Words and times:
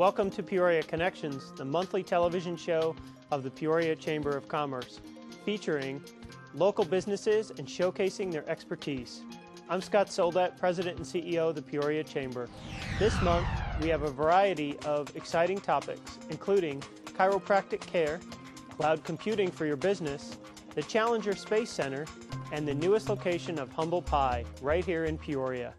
Welcome 0.00 0.30
to 0.30 0.42
Peoria 0.42 0.82
Connections, 0.82 1.52
the 1.56 1.64
monthly 1.66 2.02
television 2.02 2.56
show 2.56 2.96
of 3.30 3.42
the 3.42 3.50
Peoria 3.50 3.94
Chamber 3.94 4.30
of 4.30 4.48
Commerce, 4.48 4.98
featuring 5.44 6.02
local 6.54 6.86
businesses 6.86 7.50
and 7.58 7.68
showcasing 7.68 8.32
their 8.32 8.48
expertise. 8.48 9.20
I'm 9.68 9.82
Scott 9.82 10.10
Soldat, 10.10 10.56
President 10.56 10.96
and 10.96 11.04
CEO 11.04 11.50
of 11.50 11.54
the 11.54 11.60
Peoria 11.60 12.02
Chamber. 12.02 12.48
This 12.98 13.20
month, 13.20 13.46
we 13.82 13.88
have 13.88 14.00
a 14.04 14.10
variety 14.10 14.78
of 14.86 15.14
exciting 15.16 15.60
topics, 15.60 16.18
including 16.30 16.82
chiropractic 17.04 17.80
care, 17.80 18.20
cloud 18.78 19.04
computing 19.04 19.50
for 19.50 19.66
your 19.66 19.76
business, 19.76 20.38
the 20.74 20.82
Challenger 20.82 21.36
Space 21.36 21.68
Center, 21.68 22.06
and 22.52 22.66
the 22.66 22.74
newest 22.74 23.10
location 23.10 23.58
of 23.58 23.70
Humble 23.70 24.00
Pie, 24.00 24.46
right 24.62 24.82
here 24.82 25.04
in 25.04 25.18
Peoria. 25.18 25.74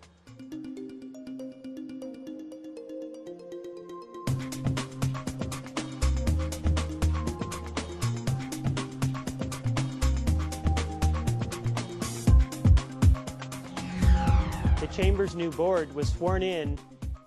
Chamber's 15.11 15.35
new 15.35 15.51
board 15.51 15.93
was 15.93 16.07
sworn 16.07 16.41
in 16.41 16.79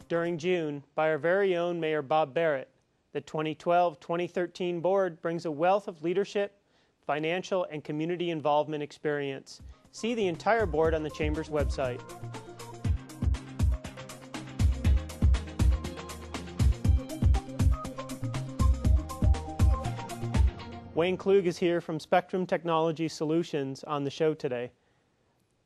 during 0.08 0.38
June 0.38 0.82
by 0.94 1.10
our 1.10 1.18
very 1.18 1.54
own 1.54 1.78
Mayor 1.78 2.00
Bob 2.00 2.32
Barrett. 2.32 2.70
The 3.12 3.20
2012 3.20 4.00
2013 4.00 4.80
board 4.80 5.20
brings 5.20 5.44
a 5.44 5.50
wealth 5.50 5.86
of 5.86 6.02
leadership, 6.02 6.58
financial, 7.06 7.66
and 7.70 7.84
community 7.84 8.30
involvement 8.30 8.82
experience. 8.82 9.60
See 9.92 10.14
the 10.14 10.26
entire 10.28 10.64
board 10.64 10.94
on 10.94 11.02
the 11.02 11.10
Chamber's 11.10 11.50
website. 11.50 12.00
Wayne 20.94 21.18
Klug 21.18 21.46
is 21.46 21.58
here 21.58 21.82
from 21.82 22.00
Spectrum 22.00 22.46
Technology 22.46 23.08
Solutions 23.08 23.84
on 23.84 24.04
the 24.04 24.10
show 24.10 24.32
today. 24.32 24.70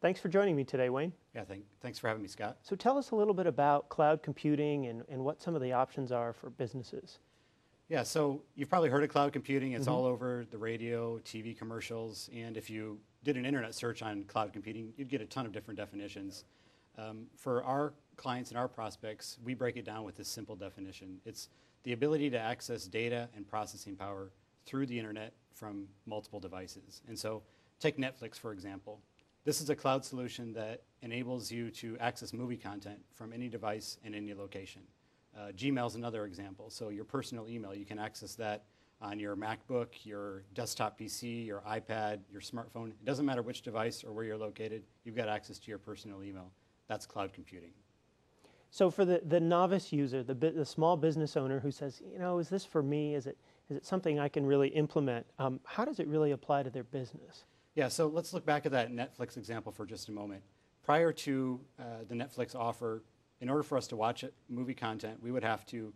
Thanks 0.00 0.20
for 0.20 0.28
joining 0.28 0.54
me 0.54 0.62
today, 0.62 0.90
Wayne. 0.90 1.12
Yeah, 1.34 1.42
thank, 1.44 1.64
thanks 1.80 1.98
for 1.98 2.06
having 2.06 2.22
me, 2.22 2.28
Scott. 2.28 2.58
So 2.62 2.76
tell 2.76 2.96
us 2.98 3.10
a 3.10 3.16
little 3.16 3.34
bit 3.34 3.48
about 3.48 3.88
cloud 3.88 4.22
computing 4.22 4.86
and, 4.86 5.02
and 5.08 5.24
what 5.24 5.42
some 5.42 5.56
of 5.56 5.62
the 5.62 5.72
options 5.72 6.12
are 6.12 6.32
for 6.32 6.50
businesses. 6.50 7.18
Yeah, 7.88 8.04
so 8.04 8.42
you've 8.54 8.68
probably 8.68 8.90
heard 8.90 9.02
of 9.02 9.08
cloud 9.08 9.32
computing. 9.32 9.72
It's 9.72 9.88
all 9.88 10.04
over 10.04 10.44
the 10.50 10.58
radio, 10.58 11.18
TV 11.20 11.56
commercials, 11.56 12.28
and 12.36 12.56
if 12.56 12.68
you 12.68 12.98
did 13.24 13.36
an 13.36 13.46
internet 13.46 13.74
search 13.74 14.02
on 14.02 14.24
cloud 14.24 14.52
computing, 14.52 14.92
you'd 14.96 15.08
get 15.08 15.20
a 15.20 15.26
ton 15.26 15.46
of 15.46 15.52
different 15.52 15.78
definitions. 15.78 16.44
Um, 16.98 17.26
for 17.34 17.64
our 17.64 17.94
clients 18.16 18.50
and 18.50 18.58
our 18.58 18.68
prospects, 18.68 19.38
we 19.42 19.54
break 19.54 19.76
it 19.76 19.84
down 19.84 20.04
with 20.04 20.16
this 20.16 20.28
simple 20.28 20.54
definition. 20.54 21.18
It's 21.24 21.48
the 21.84 21.92
ability 21.92 22.28
to 22.30 22.38
access 22.38 22.84
data 22.86 23.28
and 23.34 23.48
processing 23.48 23.96
power 23.96 24.30
through 24.66 24.86
the 24.86 24.98
internet 24.98 25.32
from 25.54 25.88
multiple 26.06 26.40
devices. 26.40 27.00
And 27.08 27.18
so 27.18 27.42
take 27.80 27.96
Netflix, 27.96 28.38
for 28.38 28.52
example. 28.52 29.00
This 29.44 29.60
is 29.60 29.70
a 29.70 29.76
cloud 29.76 30.04
solution 30.04 30.52
that 30.54 30.82
enables 31.02 31.50
you 31.50 31.70
to 31.70 31.96
access 31.98 32.32
movie 32.32 32.56
content 32.56 32.98
from 33.14 33.32
any 33.32 33.48
device 33.48 33.98
in 34.04 34.14
any 34.14 34.34
location. 34.34 34.82
Uh, 35.36 35.52
Gmail 35.52 35.86
is 35.86 35.94
another 35.94 36.26
example. 36.26 36.70
So 36.70 36.88
your 36.88 37.04
personal 37.04 37.48
email, 37.48 37.74
you 37.74 37.84
can 37.84 37.98
access 37.98 38.34
that 38.36 38.64
on 39.00 39.18
your 39.20 39.36
MacBook, 39.36 39.88
your 40.04 40.42
desktop 40.54 40.98
PC, 40.98 41.46
your 41.46 41.60
iPad, 41.60 42.20
your 42.30 42.40
smartphone. 42.40 42.88
It 42.88 43.04
doesn't 43.04 43.24
matter 43.24 43.42
which 43.42 43.62
device 43.62 44.02
or 44.02 44.12
where 44.12 44.24
you're 44.24 44.38
located, 44.38 44.82
you've 45.04 45.14
got 45.14 45.28
access 45.28 45.58
to 45.60 45.68
your 45.70 45.78
personal 45.78 46.24
email. 46.24 46.50
That's 46.88 47.06
cloud 47.06 47.32
computing. 47.32 47.70
So 48.70 48.90
for 48.90 49.04
the, 49.04 49.22
the 49.24 49.40
novice 49.40 49.92
user, 49.92 50.22
the, 50.22 50.34
the 50.34 50.64
small 50.64 50.96
business 50.96 51.36
owner 51.36 51.60
who 51.60 51.70
says, 51.70 52.02
you 52.12 52.18
know, 52.18 52.38
is 52.38 52.48
this 52.48 52.64
for 52.64 52.82
me? 52.82 53.14
Is 53.14 53.26
it, 53.26 53.38
is 53.70 53.76
it 53.76 53.86
something 53.86 54.18
I 54.18 54.28
can 54.28 54.44
really 54.44 54.68
implement? 54.68 55.26
Um, 55.38 55.60
how 55.64 55.84
does 55.84 56.00
it 56.00 56.08
really 56.08 56.32
apply 56.32 56.64
to 56.64 56.70
their 56.70 56.84
business? 56.84 57.44
Yeah, 57.78 57.86
so 57.86 58.08
let's 58.08 58.32
look 58.32 58.44
back 58.44 58.66
at 58.66 58.72
that 58.72 58.90
Netflix 58.90 59.36
example 59.36 59.70
for 59.70 59.86
just 59.86 60.08
a 60.08 60.10
moment. 60.10 60.42
Prior 60.82 61.12
to 61.12 61.60
uh, 61.78 61.82
the 62.08 62.14
Netflix 62.16 62.56
offer, 62.56 63.04
in 63.40 63.48
order 63.48 63.62
for 63.62 63.78
us 63.78 63.86
to 63.86 63.96
watch 63.96 64.24
movie 64.48 64.74
content, 64.74 65.22
we 65.22 65.30
would 65.30 65.44
have 65.44 65.64
to 65.66 65.92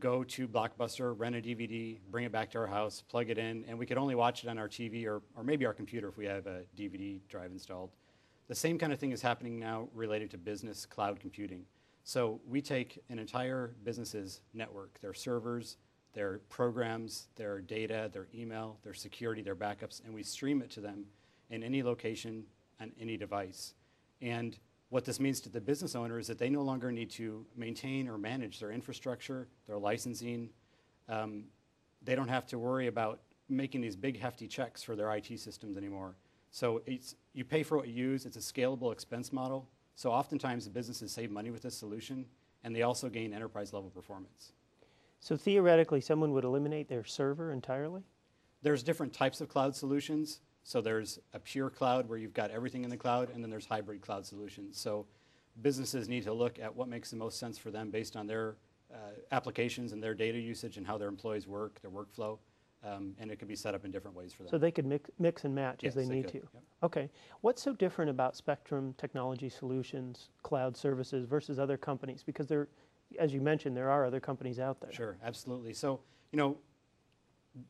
go 0.00 0.24
to 0.24 0.48
Blockbuster, 0.48 1.12
rent 1.14 1.36
a 1.36 1.42
DVD, 1.42 1.98
bring 2.10 2.24
it 2.24 2.32
back 2.32 2.50
to 2.52 2.58
our 2.58 2.66
house, 2.66 3.02
plug 3.10 3.28
it 3.28 3.36
in, 3.36 3.66
and 3.68 3.78
we 3.78 3.84
could 3.84 3.98
only 3.98 4.14
watch 4.14 4.42
it 4.42 4.48
on 4.48 4.56
our 4.56 4.70
TV 4.70 5.04
or, 5.04 5.20
or 5.36 5.44
maybe 5.44 5.66
our 5.66 5.74
computer 5.74 6.08
if 6.08 6.16
we 6.16 6.24
have 6.24 6.46
a 6.46 6.62
DVD 6.74 7.20
drive 7.28 7.50
installed. 7.50 7.90
The 8.46 8.54
same 8.54 8.78
kind 8.78 8.90
of 8.90 8.98
thing 8.98 9.12
is 9.12 9.20
happening 9.20 9.60
now 9.60 9.90
related 9.92 10.30
to 10.30 10.38
business 10.38 10.86
cloud 10.86 11.20
computing. 11.20 11.66
So 12.04 12.40
we 12.48 12.62
take 12.62 13.02
an 13.10 13.18
entire 13.18 13.74
business's 13.84 14.40
network, 14.54 14.98
their 15.02 15.12
servers, 15.12 15.76
their 16.14 16.38
programs, 16.48 17.28
their 17.36 17.60
data, 17.60 18.08
their 18.14 18.28
email, 18.34 18.78
their 18.82 18.94
security, 18.94 19.42
their 19.42 19.54
backups, 19.54 20.02
and 20.06 20.14
we 20.14 20.22
stream 20.22 20.62
it 20.62 20.70
to 20.70 20.80
them 20.80 21.04
in 21.50 21.62
any 21.62 21.82
location 21.82 22.44
on 22.80 22.92
any 23.00 23.16
device. 23.16 23.74
And 24.20 24.58
what 24.90 25.04
this 25.04 25.20
means 25.20 25.40
to 25.42 25.48
the 25.48 25.60
business 25.60 25.94
owner 25.94 26.18
is 26.18 26.26
that 26.28 26.38
they 26.38 26.48
no 26.48 26.62
longer 26.62 26.90
need 26.90 27.10
to 27.10 27.44
maintain 27.56 28.08
or 28.08 28.16
manage 28.16 28.58
their 28.58 28.70
infrastructure, 28.70 29.48
their 29.66 29.78
licensing. 29.78 30.50
Um, 31.08 31.44
they 32.02 32.14
don't 32.14 32.28
have 32.28 32.46
to 32.46 32.58
worry 32.58 32.86
about 32.86 33.20
making 33.48 33.80
these 33.80 33.96
big 33.96 34.18
hefty 34.18 34.46
checks 34.46 34.82
for 34.82 34.96
their 34.96 35.14
IT 35.14 35.38
systems 35.38 35.76
anymore. 35.76 36.16
So 36.50 36.82
it's, 36.86 37.14
you 37.34 37.44
pay 37.44 37.62
for 37.62 37.76
what 37.76 37.88
you 37.88 37.94
use. 37.94 38.24
It's 38.26 38.36
a 38.36 38.40
scalable 38.40 38.92
expense 38.92 39.32
model. 39.32 39.68
So 39.94 40.10
oftentimes 40.10 40.64
the 40.64 40.70
businesses 40.70 41.12
save 41.12 41.30
money 41.30 41.50
with 41.50 41.62
this 41.62 41.76
solution, 41.76 42.24
and 42.64 42.74
they 42.74 42.82
also 42.82 43.08
gain 43.08 43.32
enterprise 43.32 43.72
level 43.72 43.90
performance. 43.90 44.52
So 45.20 45.36
theoretically, 45.36 46.00
someone 46.00 46.32
would 46.32 46.44
eliminate 46.44 46.88
their 46.88 47.04
server 47.04 47.52
entirely? 47.52 48.02
There's 48.62 48.82
different 48.82 49.12
types 49.12 49.40
of 49.40 49.48
cloud 49.48 49.74
solutions. 49.74 50.40
So 50.68 50.82
there's 50.82 51.18
a 51.32 51.38
pure 51.38 51.70
cloud 51.70 52.10
where 52.10 52.18
you've 52.18 52.34
got 52.34 52.50
everything 52.50 52.84
in 52.84 52.90
the 52.90 52.96
cloud, 52.98 53.30
and 53.32 53.42
then 53.42 53.48
there's 53.48 53.64
hybrid 53.64 54.02
cloud 54.02 54.26
solutions. 54.26 54.78
So 54.78 55.06
businesses 55.62 56.10
need 56.10 56.24
to 56.24 56.32
look 56.34 56.58
at 56.58 56.76
what 56.76 56.88
makes 56.88 57.08
the 57.08 57.16
most 57.16 57.38
sense 57.38 57.56
for 57.56 57.70
them 57.70 57.90
based 57.90 58.16
on 58.16 58.26
their 58.26 58.56
uh, 58.92 58.96
applications 59.32 59.92
and 59.92 60.02
their 60.02 60.12
data 60.12 60.38
usage 60.38 60.76
and 60.76 60.86
how 60.86 60.98
their 60.98 61.08
employees 61.08 61.48
work, 61.48 61.80
their 61.80 61.90
workflow. 61.90 62.36
Um, 62.84 63.14
and 63.18 63.30
it 63.30 63.38
could 63.38 63.48
be 63.48 63.56
set 63.56 63.74
up 63.74 63.86
in 63.86 63.90
different 63.90 64.14
ways 64.14 64.34
for 64.34 64.42
them. 64.42 64.50
So 64.50 64.58
they 64.58 64.70
could 64.70 64.84
mix, 64.84 65.08
mix 65.18 65.44
and 65.44 65.54
match 65.54 65.80
Yes, 65.84 65.92
as 65.92 65.94
they 65.94 66.04
they 66.04 66.16
need 66.16 66.24
could, 66.24 66.42
to? 66.42 66.48
yep. 66.52 66.62
Okay. 66.82 67.10
What's 67.40 67.62
so 67.62 67.72
different 67.72 68.10
about 68.10 68.36
Spectrum 68.36 68.94
Technology 68.98 69.48
Solutions 69.48 70.28
cloud 70.42 70.76
services 70.76 71.24
versus 71.24 71.58
other 71.58 71.78
companies? 71.78 72.22
Because 72.22 72.46
there, 72.46 72.68
as 73.18 73.32
you 73.32 73.40
mentioned, 73.40 73.74
there 73.74 73.88
are 73.88 74.04
other 74.04 74.20
companies 74.20 74.60
out 74.60 74.82
there. 74.82 74.92
Sure, 74.92 75.16
absolutely. 75.24 75.72
So, 75.72 76.00
you 76.30 76.36
know, 76.36 76.58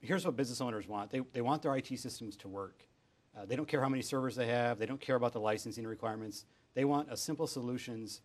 here's 0.01 0.25
what 0.25 0.37
business 0.37 0.61
owners 0.61 0.87
want. 0.87 1.11
They, 1.11 1.21
they 1.33 1.41
want 1.41 1.63
their 1.63 1.77
IT 1.77 1.99
systems 1.99 2.37
to 2.39 2.49
work. 2.49 2.87
Uh, 3.37 3.45
they 3.45 3.57
don't 3.57 3.69
care 3.69 3.81
how 3.81 3.89
many 3.89 4.03
servers 4.03 4.35
they 4.35 4.47
have. 4.47 4.79
They 4.79 4.87
don't 4.87 5.01
care 5.01 5.17
about 5.17 5.33
the 5.33 5.41
licensing 5.41 5.87
requirements. 5.87 6.45
They 6.75 6.85
want 6.85 7.09
a 7.11 7.17
simple 7.17 7.47
solutions, 7.47 8.21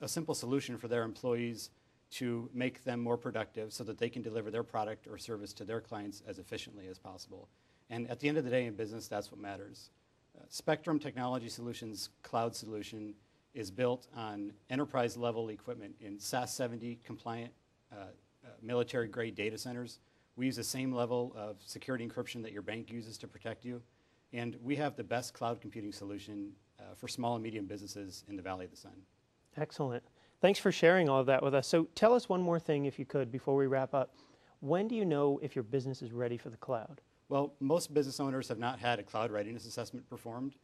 a 0.00 0.08
simple 0.08 0.34
solution 0.34 0.78
for 0.78 0.88
their 0.88 1.02
employees 1.02 1.70
to 2.12 2.48
make 2.54 2.84
them 2.84 3.00
more 3.00 3.16
productive 3.16 3.72
so 3.72 3.82
that 3.84 3.98
they 3.98 4.08
can 4.08 4.22
deliver 4.22 4.50
their 4.50 4.62
product 4.62 5.06
or 5.08 5.18
service 5.18 5.52
to 5.54 5.64
their 5.64 5.80
clients 5.80 6.22
as 6.26 6.38
efficiently 6.38 6.86
as 6.86 6.98
possible. 6.98 7.48
And 7.90 8.08
at 8.08 8.20
the 8.20 8.28
end 8.28 8.38
of 8.38 8.44
the 8.44 8.50
day 8.50 8.66
in 8.66 8.74
business, 8.74 9.08
that's 9.08 9.30
what 9.30 9.40
matters. 9.40 9.90
Uh, 10.36 10.44
Spectrum 10.48 10.98
Technology 10.98 11.48
Solutions 11.48 12.10
cloud 12.22 12.54
solution 12.54 13.14
is 13.52 13.70
built 13.70 14.08
on 14.16 14.52
enterprise 14.70 15.16
level 15.16 15.48
equipment 15.48 15.94
in 16.00 16.18
SAS 16.18 16.54
70 16.54 16.98
compliant 17.04 17.52
uh, 17.92 17.96
uh, 17.96 18.48
military 18.62 19.08
grade 19.08 19.34
data 19.34 19.56
centers. 19.56 20.00
We 20.36 20.46
use 20.46 20.56
the 20.56 20.64
same 20.64 20.92
level 20.92 21.32
of 21.36 21.56
security 21.64 22.06
encryption 22.06 22.42
that 22.42 22.52
your 22.52 22.62
bank 22.62 22.90
uses 22.90 23.16
to 23.18 23.28
protect 23.28 23.64
you. 23.64 23.80
And 24.32 24.56
we 24.62 24.74
have 24.76 24.96
the 24.96 25.04
best 25.04 25.32
cloud 25.32 25.60
computing 25.60 25.92
solution 25.92 26.50
uh, 26.80 26.94
for 26.96 27.06
small 27.06 27.34
and 27.34 27.42
medium 27.42 27.66
businesses 27.66 28.24
in 28.28 28.36
the 28.36 28.42
Valley 28.42 28.64
of 28.64 28.70
the 28.70 28.76
Sun. 28.76 28.92
Excellent. 29.56 30.02
Thanks 30.40 30.58
for 30.58 30.72
sharing 30.72 31.08
all 31.08 31.20
of 31.20 31.26
that 31.26 31.42
with 31.42 31.54
us. 31.54 31.68
So 31.68 31.84
tell 31.94 32.12
us 32.14 32.28
one 32.28 32.42
more 32.42 32.58
thing, 32.58 32.86
if 32.86 32.98
you 32.98 33.04
could, 33.04 33.30
before 33.30 33.54
we 33.54 33.66
wrap 33.66 33.94
up. 33.94 34.14
When 34.60 34.88
do 34.88 34.96
you 34.96 35.04
know 35.04 35.38
if 35.42 35.54
your 35.54 35.62
business 35.62 36.02
is 36.02 36.12
ready 36.12 36.36
for 36.36 36.50
the 36.50 36.56
cloud? 36.56 37.00
Well, 37.28 37.54
most 37.60 37.94
business 37.94 38.18
owners 38.18 38.48
have 38.48 38.58
not 38.58 38.78
had 38.78 38.98
a 38.98 39.02
cloud 39.02 39.30
readiness 39.30 39.66
assessment 39.66 40.08
performed. 40.10 40.56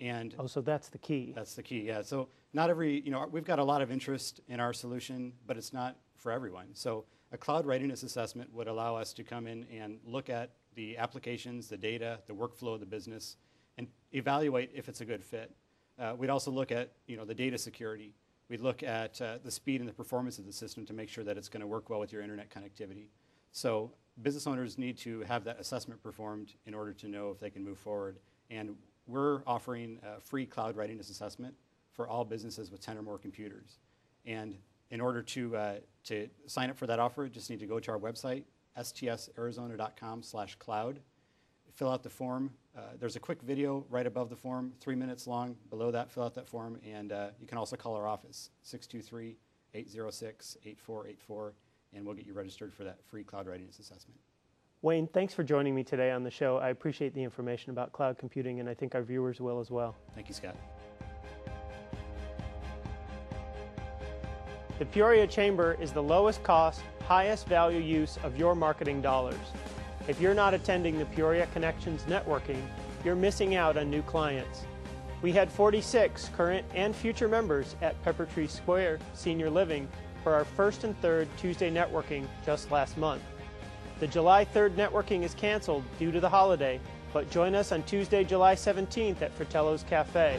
And 0.00 0.34
Oh, 0.38 0.46
so 0.46 0.60
that's 0.60 0.88
the 0.88 0.98
key. 0.98 1.32
That's 1.34 1.54
the 1.54 1.62
key, 1.62 1.80
yeah. 1.80 2.02
So 2.02 2.28
not 2.52 2.70
every, 2.70 3.00
you 3.00 3.10
know, 3.10 3.28
we've 3.30 3.44
got 3.44 3.58
a 3.58 3.64
lot 3.64 3.82
of 3.82 3.90
interest 3.90 4.40
in 4.48 4.60
our 4.60 4.72
solution, 4.72 5.32
but 5.46 5.56
it's 5.56 5.72
not 5.72 5.96
for 6.16 6.32
everyone. 6.32 6.68
So 6.72 7.04
a 7.32 7.38
cloud 7.38 7.66
readiness 7.66 8.02
assessment 8.02 8.52
would 8.54 8.68
allow 8.68 8.96
us 8.96 9.12
to 9.14 9.22
come 9.22 9.46
in 9.46 9.66
and 9.72 9.98
look 10.04 10.30
at 10.30 10.50
the 10.74 10.96
applications, 10.96 11.68
the 11.68 11.76
data, 11.76 12.20
the 12.26 12.32
workflow 12.32 12.74
of 12.74 12.80
the 12.80 12.86
business, 12.86 13.36
and 13.76 13.86
evaluate 14.12 14.70
if 14.74 14.88
it's 14.88 15.00
a 15.00 15.04
good 15.04 15.22
fit. 15.22 15.54
Uh, 15.98 16.14
we'd 16.16 16.30
also 16.30 16.50
look 16.50 16.72
at, 16.72 16.92
you 17.06 17.16
know, 17.16 17.24
the 17.24 17.34
data 17.34 17.58
security. 17.58 18.14
We'd 18.48 18.60
look 18.60 18.82
at 18.82 19.20
uh, 19.20 19.38
the 19.44 19.50
speed 19.50 19.80
and 19.80 19.88
the 19.88 19.92
performance 19.92 20.38
of 20.38 20.46
the 20.46 20.52
system 20.52 20.86
to 20.86 20.92
make 20.92 21.08
sure 21.08 21.24
that 21.24 21.36
it's 21.36 21.48
going 21.48 21.60
to 21.60 21.66
work 21.66 21.90
well 21.90 22.00
with 22.00 22.12
your 22.12 22.22
internet 22.22 22.48
connectivity. 22.50 23.08
So 23.52 23.92
business 24.22 24.46
owners 24.46 24.78
need 24.78 24.96
to 24.98 25.20
have 25.22 25.44
that 25.44 25.60
assessment 25.60 26.02
performed 26.02 26.54
in 26.66 26.74
order 26.74 26.92
to 26.92 27.08
know 27.08 27.30
if 27.30 27.40
they 27.40 27.50
can 27.50 27.64
move 27.64 27.78
forward. 27.78 28.18
And 28.50 28.76
we're 29.06 29.42
offering 29.46 29.98
a 30.02 30.20
free 30.20 30.46
cloud 30.46 30.76
readiness 30.76 31.10
assessment 31.10 31.54
for 31.92 32.08
all 32.08 32.24
businesses 32.24 32.70
with 32.70 32.80
10 32.80 32.96
or 32.96 33.02
more 33.02 33.18
computers. 33.18 33.78
And 34.24 34.56
In 34.90 35.00
order 35.00 35.22
to, 35.22 35.56
uh, 35.56 35.74
to 36.04 36.28
sign 36.46 36.70
up 36.70 36.78
for 36.78 36.86
that 36.86 36.98
offer, 36.98 37.24
you 37.24 37.30
just 37.30 37.50
need 37.50 37.60
to 37.60 37.66
go 37.66 37.78
to 37.78 37.90
our 37.90 37.98
website, 37.98 38.44
stsarizona.com 38.78 40.22
slash 40.22 40.54
cloud, 40.54 41.00
fill 41.74 41.90
out 41.90 42.02
the 42.02 42.10
form. 42.10 42.50
Uh, 42.76 42.80
there's 42.98 43.16
a 43.16 43.20
quick 43.20 43.42
video 43.42 43.84
right 43.90 44.06
above 44.06 44.30
the 44.30 44.36
form, 44.36 44.72
three 44.80 44.94
minutes 44.94 45.26
long. 45.26 45.56
Below 45.70 45.90
that, 45.90 46.10
fill 46.10 46.24
out 46.24 46.34
that 46.34 46.48
form, 46.48 46.78
and 46.88 47.12
uh, 47.12 47.28
you 47.40 47.46
can 47.46 47.58
also 47.58 47.76
call 47.76 47.94
our 47.94 48.06
office, 48.06 48.50
623 48.62 49.36
806 49.74 50.56
8484, 50.64 51.54
and 51.94 52.06
we'll 52.06 52.14
get 52.14 52.26
you 52.26 52.32
registered 52.32 52.72
for 52.72 52.84
that 52.84 52.98
free 53.06 53.24
cloud 53.24 53.46
readiness 53.46 53.78
assessment. 53.78 54.18
Wayne, 54.80 55.08
thanks 55.08 55.34
for 55.34 55.42
joining 55.42 55.74
me 55.74 55.82
today 55.82 56.12
on 56.12 56.22
the 56.22 56.30
show. 56.30 56.58
I 56.58 56.68
appreciate 56.68 57.12
the 57.12 57.22
information 57.22 57.70
about 57.70 57.92
cloud 57.92 58.16
computing, 58.16 58.60
and 58.60 58.68
I 58.68 58.74
think 58.74 58.94
our 58.94 59.02
viewers 59.02 59.40
will 59.40 59.60
as 59.60 59.70
well. 59.70 59.96
Thank 60.14 60.28
you, 60.28 60.34
Scott. 60.34 60.56
The 64.78 64.86
Peoria 64.86 65.26
Chamber 65.26 65.76
is 65.80 65.90
the 65.90 66.02
lowest 66.02 66.44
cost, 66.44 66.82
highest 67.04 67.48
value 67.48 67.80
use 67.80 68.16
of 68.22 68.38
your 68.38 68.54
marketing 68.54 69.02
dollars. 69.02 69.34
If 70.06 70.20
you're 70.20 70.34
not 70.34 70.54
attending 70.54 70.98
the 70.98 71.04
Peoria 71.06 71.48
Connections 71.52 72.04
networking, 72.04 72.62
you're 73.04 73.16
missing 73.16 73.56
out 73.56 73.76
on 73.76 73.90
new 73.90 74.02
clients. 74.02 74.66
We 75.20 75.32
had 75.32 75.50
46 75.50 76.30
current 76.36 76.64
and 76.76 76.94
future 76.94 77.26
members 77.26 77.74
at 77.82 78.00
Pepper 78.04 78.26
Tree 78.26 78.46
Square 78.46 79.00
Senior 79.14 79.50
Living 79.50 79.88
for 80.22 80.32
our 80.32 80.44
first 80.44 80.84
and 80.84 80.96
third 81.00 81.26
Tuesday 81.38 81.72
networking 81.72 82.24
just 82.46 82.70
last 82.70 82.96
month. 82.96 83.22
The 83.98 84.06
July 84.06 84.44
3rd 84.44 84.76
networking 84.76 85.24
is 85.24 85.34
canceled 85.34 85.82
due 85.98 86.12
to 86.12 86.20
the 86.20 86.28
holiday, 86.28 86.78
but 87.12 87.28
join 87.30 87.56
us 87.56 87.72
on 87.72 87.82
Tuesday, 87.82 88.22
July 88.22 88.54
17th 88.54 89.22
at 89.22 89.32
Fratello's 89.32 89.82
Cafe. 89.82 90.38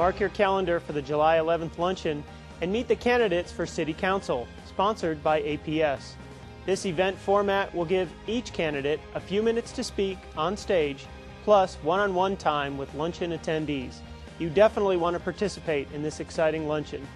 Mark 0.00 0.18
your 0.18 0.30
calendar 0.30 0.80
for 0.80 0.94
the 0.94 1.02
July 1.02 1.36
11th 1.36 1.76
luncheon 1.76 2.24
and 2.62 2.72
meet 2.72 2.88
the 2.88 2.96
candidates 2.96 3.52
for 3.52 3.66
City 3.66 3.92
Council, 3.92 4.48
sponsored 4.66 5.22
by 5.22 5.42
APS. 5.42 6.12
This 6.64 6.86
event 6.86 7.18
format 7.18 7.74
will 7.74 7.84
give 7.84 8.10
each 8.26 8.54
candidate 8.54 8.98
a 9.14 9.20
few 9.20 9.42
minutes 9.42 9.72
to 9.72 9.84
speak 9.84 10.16
on 10.38 10.56
stage, 10.56 11.04
plus 11.44 11.74
one 11.82 12.00
on 12.00 12.14
one 12.14 12.34
time 12.38 12.78
with 12.78 12.94
luncheon 12.94 13.32
attendees. 13.32 13.96
You 14.38 14.48
definitely 14.48 14.96
want 14.96 15.16
to 15.16 15.20
participate 15.20 15.86
in 15.92 16.02
this 16.02 16.20
exciting 16.20 16.66
luncheon. 16.66 17.06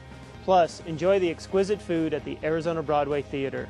Plus, 0.44 0.82
enjoy 0.84 1.18
the 1.18 1.30
exquisite 1.30 1.80
food 1.80 2.12
at 2.12 2.22
the 2.26 2.36
Arizona 2.42 2.82
Broadway 2.82 3.22
Theater. 3.22 3.66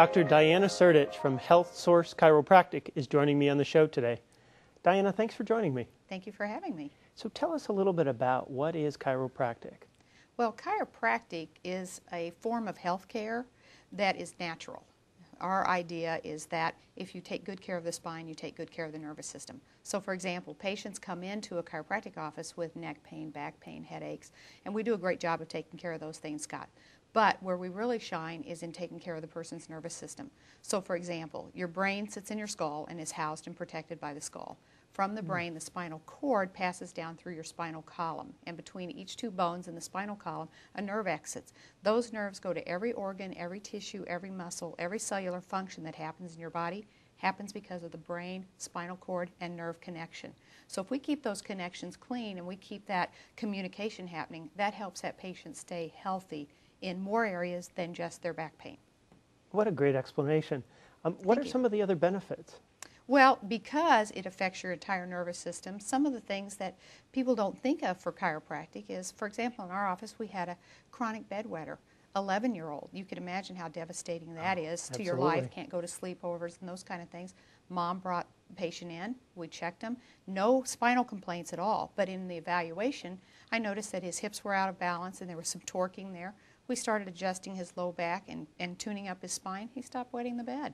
Dr. 0.00 0.24
Diana 0.24 0.66
Surdich 0.66 1.16
from 1.16 1.36
Health 1.36 1.76
Source 1.76 2.14
Chiropractic 2.14 2.88
is 2.94 3.06
joining 3.06 3.38
me 3.38 3.50
on 3.50 3.58
the 3.58 3.66
show 3.66 3.86
today. 3.86 4.18
Diana, 4.82 5.12
thanks 5.12 5.34
for 5.34 5.44
joining 5.44 5.74
me. 5.74 5.88
Thank 6.08 6.24
you 6.24 6.32
for 6.32 6.46
having 6.46 6.74
me. 6.74 6.90
So 7.16 7.28
tell 7.28 7.52
us 7.52 7.68
a 7.68 7.72
little 7.74 7.92
bit 7.92 8.06
about 8.06 8.50
what 8.50 8.74
is 8.74 8.96
chiropractic? 8.96 9.82
Well, 10.38 10.54
chiropractic 10.54 11.48
is 11.64 12.00
a 12.14 12.32
form 12.40 12.66
of 12.66 12.78
health 12.78 13.08
care 13.08 13.44
that 13.92 14.16
is 14.16 14.32
natural. 14.40 14.84
Our 15.38 15.68
idea 15.68 16.18
is 16.24 16.46
that 16.46 16.76
if 16.96 17.14
you 17.14 17.20
take 17.20 17.44
good 17.44 17.60
care 17.60 17.76
of 17.76 17.84
the 17.84 17.92
spine, 17.92 18.26
you 18.26 18.34
take 18.34 18.56
good 18.56 18.70
care 18.70 18.86
of 18.86 18.92
the 18.92 18.98
nervous 18.98 19.26
system. 19.26 19.60
So, 19.82 20.00
for 20.00 20.14
example, 20.14 20.54
patients 20.54 20.98
come 20.98 21.22
into 21.22 21.58
a 21.58 21.62
chiropractic 21.62 22.16
office 22.16 22.56
with 22.56 22.74
neck 22.74 23.02
pain, 23.02 23.28
back 23.28 23.60
pain, 23.60 23.84
headaches, 23.84 24.32
and 24.64 24.74
we 24.74 24.82
do 24.82 24.94
a 24.94 24.98
great 24.98 25.20
job 25.20 25.42
of 25.42 25.48
taking 25.48 25.78
care 25.78 25.92
of 25.92 26.00
those 26.00 26.16
things, 26.16 26.42
Scott. 26.42 26.70
But 27.12 27.42
where 27.42 27.56
we 27.56 27.68
really 27.68 27.98
shine 27.98 28.42
is 28.42 28.62
in 28.62 28.72
taking 28.72 29.00
care 29.00 29.16
of 29.16 29.22
the 29.22 29.28
person's 29.28 29.68
nervous 29.68 29.94
system. 29.94 30.30
So, 30.62 30.80
for 30.80 30.94
example, 30.94 31.50
your 31.54 31.66
brain 31.68 32.08
sits 32.08 32.30
in 32.30 32.38
your 32.38 32.46
skull 32.46 32.86
and 32.88 33.00
is 33.00 33.10
housed 33.10 33.46
and 33.46 33.56
protected 33.56 34.00
by 34.00 34.14
the 34.14 34.20
skull. 34.20 34.58
From 34.92 35.14
the 35.14 35.20
hmm. 35.20 35.28
brain, 35.28 35.54
the 35.54 35.60
spinal 35.60 36.02
cord 36.06 36.52
passes 36.52 36.92
down 36.92 37.16
through 37.16 37.34
your 37.34 37.44
spinal 37.44 37.82
column, 37.82 38.34
and 38.46 38.56
between 38.56 38.90
each 38.90 39.16
two 39.16 39.30
bones 39.30 39.66
in 39.66 39.74
the 39.74 39.80
spinal 39.80 40.16
column, 40.16 40.48
a 40.74 40.82
nerve 40.82 41.06
exits. 41.06 41.52
Those 41.82 42.12
nerves 42.12 42.38
go 42.38 42.52
to 42.52 42.68
every 42.68 42.92
organ, 42.92 43.36
every 43.36 43.60
tissue, 43.60 44.04
every 44.06 44.30
muscle, 44.30 44.74
every 44.78 44.98
cellular 44.98 45.40
function 45.40 45.82
that 45.84 45.94
happens 45.94 46.34
in 46.34 46.40
your 46.40 46.50
body 46.50 46.86
happens 47.16 47.52
because 47.52 47.84
of 47.84 47.90
the 47.90 47.98
brain, 47.98 48.46
spinal 48.56 48.96
cord, 48.96 49.30
and 49.40 49.54
nerve 49.54 49.80
connection. 49.80 50.32
So 50.68 50.80
if 50.80 50.90
we 50.90 50.98
keep 50.98 51.22
those 51.22 51.42
connections 51.42 51.96
clean 51.96 52.38
and 52.38 52.46
we 52.46 52.56
keep 52.56 52.86
that 52.86 53.12
communication 53.36 54.06
happening, 54.06 54.48
that 54.56 54.72
helps 54.72 55.02
that 55.02 55.18
patient 55.18 55.56
stay 55.56 55.92
healthy 55.96 56.48
in 56.82 57.00
more 57.00 57.24
areas 57.24 57.70
than 57.74 57.94
just 57.94 58.22
their 58.22 58.32
back 58.32 58.56
pain. 58.58 58.76
What 59.50 59.66
a 59.66 59.70
great 59.70 59.94
explanation. 59.94 60.62
Um, 61.04 61.14
what 61.22 61.36
Thank 61.36 61.38
are 61.38 61.44
you. 61.46 61.50
some 61.50 61.64
of 61.64 61.72
the 61.72 61.82
other 61.82 61.96
benefits? 61.96 62.60
Well, 63.10 63.40
because 63.48 64.12
it 64.12 64.24
affects 64.26 64.62
your 64.62 64.70
entire 64.70 65.04
nervous 65.04 65.36
system, 65.36 65.80
some 65.80 66.06
of 66.06 66.12
the 66.12 66.20
things 66.20 66.54
that 66.58 66.78
people 67.10 67.34
don't 67.34 67.60
think 67.60 67.82
of 67.82 67.98
for 67.98 68.12
chiropractic 68.12 68.84
is, 68.88 69.10
for 69.10 69.26
example, 69.26 69.64
in 69.64 69.72
our 69.72 69.88
office 69.88 70.14
we 70.16 70.28
had 70.28 70.48
a 70.48 70.56
chronic 70.92 71.28
bedwetter, 71.28 71.78
11 72.14 72.54
year 72.54 72.70
old. 72.70 72.88
You 72.92 73.04
can 73.04 73.18
imagine 73.18 73.56
how 73.56 73.66
devastating 73.66 74.34
that 74.34 74.58
is 74.58 74.88
to 74.90 75.02
your 75.02 75.16
life. 75.16 75.50
Can't 75.50 75.68
go 75.68 75.80
to 75.80 75.88
sleepovers 75.88 76.60
and 76.60 76.68
those 76.68 76.84
kind 76.84 77.02
of 77.02 77.08
things. 77.08 77.34
Mom 77.68 77.98
brought 77.98 78.28
the 78.48 78.54
patient 78.54 78.92
in, 78.92 79.16
we 79.34 79.48
checked 79.48 79.82
him, 79.82 79.96
no 80.28 80.62
spinal 80.64 81.04
complaints 81.04 81.52
at 81.52 81.58
all. 81.58 81.92
But 81.96 82.08
in 82.08 82.28
the 82.28 82.36
evaluation, 82.36 83.18
I 83.50 83.58
noticed 83.58 83.90
that 83.90 84.04
his 84.04 84.18
hips 84.18 84.44
were 84.44 84.54
out 84.54 84.68
of 84.68 84.78
balance 84.78 85.20
and 85.20 85.28
there 85.28 85.36
was 85.36 85.48
some 85.48 85.62
torquing 85.62 86.12
there. 86.12 86.34
We 86.70 86.76
started 86.76 87.08
adjusting 87.08 87.56
his 87.56 87.76
low 87.76 87.90
back 87.92 88.24
and, 88.28 88.46
and 88.58 88.78
tuning 88.78 89.08
up 89.08 89.20
his 89.20 89.32
spine. 89.32 89.68
He 89.74 89.82
stopped 89.82 90.12
wetting 90.12 90.36
the 90.36 90.44
bed 90.44 90.72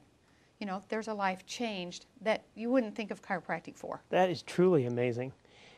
you 0.59 0.67
know, 0.67 0.83
there's 0.89 1.09
a 1.09 1.15
life 1.15 1.45
changed 1.47 2.07
that 2.23 2.45
you 2.55 2.71
wouldn't 2.71 2.95
think 2.95 3.11
of 3.11 3.23
chiropractic 3.23 3.77
for. 3.77 4.03
That 4.11 4.31
is 4.31 4.43
truly 4.43 4.87
amazing. 4.87 5.33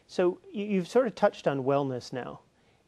So 0.06 0.38
you, 0.52 0.64
you've 0.64 0.88
sort 0.88 1.06
of 1.06 1.14
touched 1.14 1.48
on 1.48 1.64
wellness 1.64 2.12
now, 2.12 2.40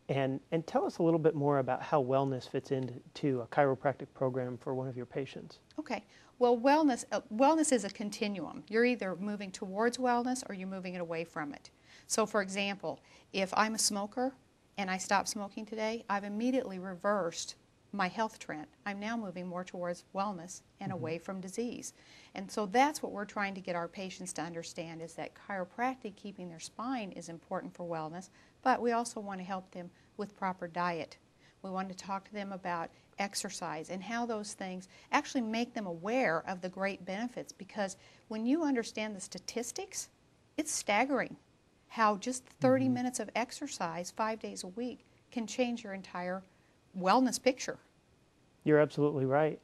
and 0.09 0.41
and 0.53 0.67
tell 0.67 0.85
us 0.85 0.99
a 0.99 1.03
little 1.03 1.19
bit 1.19 1.35
more 1.35 1.59
about 1.59 1.83
how 1.83 2.03
wellness 2.03 2.49
fits 2.49 2.71
into 2.71 3.41
a 3.41 3.47
chiropractic 3.47 4.07
program 4.15 4.57
for 4.59 4.75
one 4.75 4.89
of 4.89 4.97
your 4.97 5.07
patients. 5.07 5.59
Okay. 5.79 6.05
Well, 6.39 6.57
wellness 6.57 7.05
uh, 7.13 7.21
wellness 7.35 7.73
is 7.73 7.85
a 7.85 7.91
continuum. 7.91 8.65
You're 8.69 8.85
either 8.85 9.17
moving 9.17 9.51
towards 9.51 9.99
wellness 9.99 10.43
or 10.49 10.55
you're 10.55 10.69
moving 10.69 10.95
it 10.95 11.01
away 11.01 11.25
from 11.25 11.53
it. 11.53 11.71
So, 12.07 12.25
for 12.25 12.41
example, 12.41 13.01
if 13.33 13.53
I'm 13.57 13.75
a 13.75 13.79
smoker 13.79 14.33
and 14.81 14.91
I 14.91 14.97
stopped 14.97 15.29
smoking 15.29 15.67
today, 15.67 16.07
I've 16.09 16.25
immediately 16.25 16.79
reversed 16.79 17.57
my 17.93 18.09
health 18.09 18.39
trend. 18.39 18.67
I'm 18.87 18.99
now 18.99 19.15
moving 19.15 19.47
more 19.47 19.63
towards 19.63 20.05
wellness 20.15 20.63
and 20.81 20.91
mm-hmm. 20.91 20.99
away 20.99 21.19
from 21.19 21.39
disease. 21.39 21.93
And 22.35 22.51
so 22.51 22.65
that's 22.65 23.03
what 23.03 23.13
we're 23.13 23.27
trying 23.27 23.55
to 23.57 23.61
get 23.61 23.77
our 23.77 23.89
patients 23.89 24.33
to 24.35 24.43
understand 24.43 25.03
is 25.03 25.13
that 25.15 25.35
chiropractic 25.35 26.17
keeping 26.17 26.49
their 26.49 26.61
spine 26.61 27.13
is 27.13 27.29
important 27.29 27.75
for 27.75 27.87
wellness, 27.87 28.31
but 28.63 28.81
we 28.81 28.93
also 28.93 29.21
want 29.21 29.39
to 29.41 29.45
help 29.45 29.71
them 29.71 29.91
with 30.17 30.35
proper 30.35 30.67
diet. 30.67 31.19
We 31.63 31.69
want 31.69 31.91
to 31.91 31.95
talk 31.95 32.27
to 32.29 32.33
them 32.33 32.51
about 32.51 32.89
exercise 33.19 33.91
and 33.91 34.03
how 34.03 34.25
those 34.25 34.55
things 34.55 34.89
actually 35.13 35.43
make 35.43 35.75
them 35.75 35.87
aware 35.87 36.43
of 36.49 36.63
the 36.63 36.71
great 36.71 37.05
benefits 37.05 37.53
because 37.53 37.99
when 38.29 38.47
you 38.47 38.65
understand 38.65 39.15
the 39.15 39.21
statistics, 39.21 40.09
it's 40.57 40.73
staggering 40.73 41.37
how 41.91 42.17
just 42.17 42.45
30 42.61 42.85
mm-hmm. 42.85 42.95
minutes 42.95 43.21
of 43.21 43.29
exercise 43.35 44.11
5 44.11 44.41
days 44.41 44.65
a 44.65 44.69
week 44.69 45.05
can 45.31 45.47
change 45.47 45.85
your 45.85 45.93
entire 45.93 46.43
wellness 46.99 47.41
picture. 47.41 47.79
You're 48.65 48.79
absolutely 48.79 49.27
right. 49.27 49.61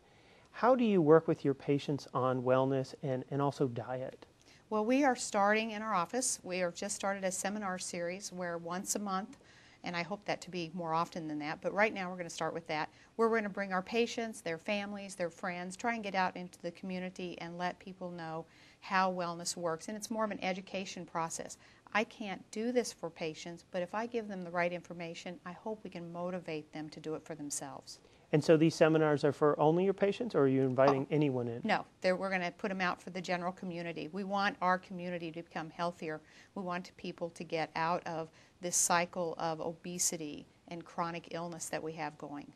How 0.50 0.74
do 0.74 0.84
you 0.84 1.02
work 1.02 1.28
with 1.28 1.44
your 1.44 1.54
patients 1.54 2.08
on 2.14 2.42
wellness 2.42 2.94
and, 3.02 3.24
and 3.30 3.42
also 3.42 3.68
diet? 3.68 4.26
Well, 4.70 4.84
we 4.84 5.04
are 5.04 5.14
starting 5.14 5.72
in 5.72 5.82
our 5.82 5.94
office. 5.94 6.40
We 6.42 6.58
have 6.58 6.74
just 6.74 6.96
started 6.96 7.22
a 7.22 7.30
seminar 7.30 7.78
series 7.78 8.32
where 8.32 8.58
once 8.58 8.96
a 8.96 8.98
month, 8.98 9.38
and 9.84 9.96
I 9.96 10.02
hope 10.02 10.24
that 10.24 10.40
to 10.40 10.50
be 10.50 10.72
more 10.74 10.94
often 10.94 11.28
than 11.28 11.38
that, 11.38 11.60
but 11.60 11.72
right 11.72 11.94
now 11.94 12.08
we're 12.08 12.16
going 12.16 12.28
to 12.28 12.34
start 12.34 12.54
with 12.54 12.66
that, 12.66 12.88
where 13.14 13.28
we're 13.28 13.36
going 13.36 13.44
to 13.44 13.50
bring 13.50 13.72
our 13.72 13.82
patients, 13.82 14.40
their 14.40 14.58
families, 14.58 15.14
their 15.14 15.30
friends, 15.30 15.76
try 15.76 15.94
and 15.94 16.02
get 16.02 16.16
out 16.16 16.36
into 16.36 16.60
the 16.62 16.72
community 16.72 17.38
and 17.38 17.56
let 17.56 17.78
people 17.78 18.10
know 18.10 18.44
how 18.80 19.12
wellness 19.12 19.56
works. 19.56 19.86
And 19.86 19.96
it's 19.96 20.10
more 20.10 20.24
of 20.24 20.32
an 20.32 20.42
education 20.42 21.06
process. 21.06 21.58
I 21.92 22.04
can't 22.04 22.42
do 22.50 22.72
this 22.72 22.92
for 22.92 23.08
patients, 23.08 23.64
but 23.70 23.82
if 23.82 23.94
I 23.94 24.06
give 24.06 24.28
them 24.28 24.42
the 24.42 24.50
right 24.50 24.72
information, 24.72 25.38
I 25.46 25.52
hope 25.52 25.80
we 25.82 25.90
can 25.90 26.12
motivate 26.12 26.72
them 26.72 26.88
to 26.90 27.00
do 27.00 27.14
it 27.14 27.24
for 27.24 27.34
themselves. 27.34 28.00
And 28.32 28.42
so 28.42 28.56
these 28.56 28.74
seminars 28.74 29.24
are 29.24 29.32
for 29.32 29.58
only 29.58 29.84
your 29.84 29.94
patients, 29.94 30.34
or 30.34 30.40
are 30.40 30.48
you 30.48 30.62
inviting 30.62 31.02
oh. 31.02 31.14
anyone 31.14 31.48
in? 31.48 31.60
No, 31.64 31.86
they're- 32.00 32.16
we're 32.16 32.28
going 32.28 32.42
to 32.42 32.50
put 32.50 32.68
them 32.68 32.80
out 32.80 33.00
for 33.00 33.10
the 33.10 33.20
general 33.20 33.52
community. 33.52 34.08
We 34.08 34.24
want 34.24 34.56
our 34.60 34.78
community 34.78 35.30
to 35.32 35.42
become 35.42 35.70
healthier. 35.70 36.20
We 36.54 36.62
want 36.62 36.90
people 36.96 37.30
to 37.30 37.44
get 37.44 37.70
out 37.76 38.04
of 38.06 38.28
this 38.60 38.76
cycle 38.76 39.34
of 39.38 39.60
obesity 39.60 40.46
and 40.68 40.84
chronic 40.84 41.28
illness 41.30 41.68
that 41.68 41.82
we 41.82 41.92
have 41.92 42.18
going. 42.18 42.52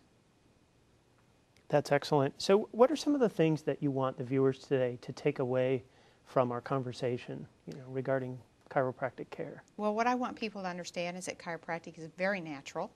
That's 1.69 1.93
excellent. 1.93 2.35
So, 2.43 2.69
what 2.73 2.91
are 2.91 2.97
some 2.97 3.15
of 3.15 3.21
the 3.21 3.29
things 3.29 3.63
that 3.63 3.81
you 3.81 3.93
want 3.93 4.19
the 4.19 4.25
viewers 4.25 4.59
today 4.59 4.99
to 5.03 5.13
take 5.13 5.39
away 5.39 5.85
from 6.25 6.51
our 6.51 6.61
conversation, 6.61 7.47
you 7.67 7.75
know, 7.75 7.85
regarding 7.89 8.41
chiropractic 8.71 9.31
care? 9.31 9.63
Well, 9.77 9.95
what 9.95 10.07
I 10.07 10.15
want 10.15 10.37
people 10.37 10.63
to 10.63 10.69
understand 10.69 11.17
is 11.17 11.27
that 11.27 11.39
chiropractic 11.39 11.99
is 11.99 12.09
very 12.17 12.41
natural. 12.41 12.91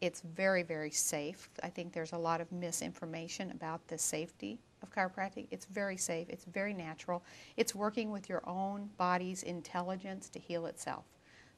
It's 0.00 0.20
very, 0.20 0.62
very 0.62 0.90
safe. 0.90 1.48
I 1.62 1.68
think 1.68 1.92
there's 1.92 2.12
a 2.12 2.18
lot 2.18 2.40
of 2.40 2.50
misinformation 2.52 3.50
about 3.50 3.86
the 3.88 3.98
safety 3.98 4.58
of 4.82 4.90
chiropractic. 4.90 5.46
It's 5.50 5.66
very 5.66 5.96
safe, 5.96 6.28
it's 6.28 6.44
very 6.44 6.74
natural. 6.74 7.22
It's 7.56 7.74
working 7.74 8.10
with 8.10 8.28
your 8.28 8.46
own 8.48 8.90
body's 8.98 9.42
intelligence 9.42 10.28
to 10.30 10.38
heal 10.38 10.66
itself. 10.66 11.04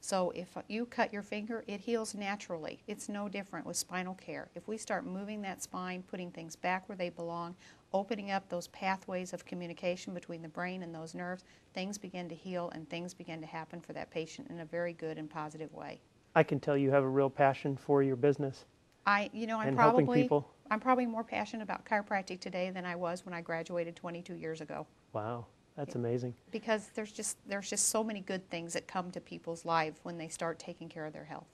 So 0.01 0.31
if 0.31 0.57
you 0.67 0.85
cut 0.85 1.11
your 1.11 1.21
finger, 1.21 1.63
it 1.67 1.81
heals 1.81 2.15
naturally. 2.15 2.81
It's 2.87 3.09
no 3.09 3.27
different 3.27 3.65
with 3.65 3.77
spinal 3.77 4.15
care. 4.15 4.49
If 4.55 4.67
we 4.67 4.77
start 4.77 5.05
moving 5.05 5.41
that 5.41 5.61
spine, 5.61 6.03
putting 6.03 6.31
things 6.31 6.55
back 6.55 6.87
where 6.87 6.97
they 6.97 7.09
belong, 7.09 7.55
opening 7.93 8.31
up 8.31 8.47
those 8.49 8.67
pathways 8.67 9.33
of 9.33 9.45
communication 9.45 10.13
between 10.13 10.41
the 10.41 10.49
brain 10.49 10.83
and 10.83 10.95
those 10.95 11.13
nerves, 11.13 11.43
things 11.73 11.97
begin 11.97 12.29
to 12.29 12.35
heal 12.35 12.71
and 12.73 12.89
things 12.89 13.13
begin 13.13 13.41
to 13.41 13.47
happen 13.47 13.81
for 13.81 13.93
that 13.93 14.09
patient 14.09 14.49
in 14.49 14.61
a 14.61 14.65
very 14.65 14.93
good 14.93 15.17
and 15.17 15.29
positive 15.29 15.73
way. 15.73 15.99
I 16.35 16.43
can 16.43 16.59
tell 16.59 16.77
you 16.77 16.91
have 16.91 17.03
a 17.03 17.09
real 17.09 17.29
passion 17.29 17.75
for 17.75 18.01
your 18.01 18.15
business. 18.15 18.65
I, 19.05 19.29
you 19.33 19.47
know, 19.47 19.59
I'm 19.59 19.75
probably 19.75 20.23
people. 20.23 20.47
I'm 20.71 20.79
probably 20.79 21.07
more 21.07 21.23
passionate 21.23 21.63
about 21.63 21.83
chiropractic 21.83 22.39
today 22.39 22.69
than 22.69 22.85
I 22.85 22.95
was 22.95 23.25
when 23.25 23.33
I 23.33 23.41
graduated 23.41 23.95
22 23.95 24.35
years 24.35 24.61
ago 24.61 24.85
Wow, 25.13 25.47
that's 25.79 25.95
amazing. 25.95 26.33
because 26.51 26.89
there's 26.93 27.11
just 27.11 27.37
there's 27.47 27.69
just 27.69 27.87
so 27.87 28.03
many 28.03 28.19
good 28.19 28.47
things 28.49 28.73
that 28.73 28.85
come 28.85 29.11
to 29.11 29.21
people's 29.21 29.63
lives 29.63 29.99
when 30.03 30.17
they 30.17 30.27
start 30.27 30.59
taking 30.59 30.89
care 30.89 31.05
of 31.05 31.13
their 31.13 31.23
health. 31.23 31.47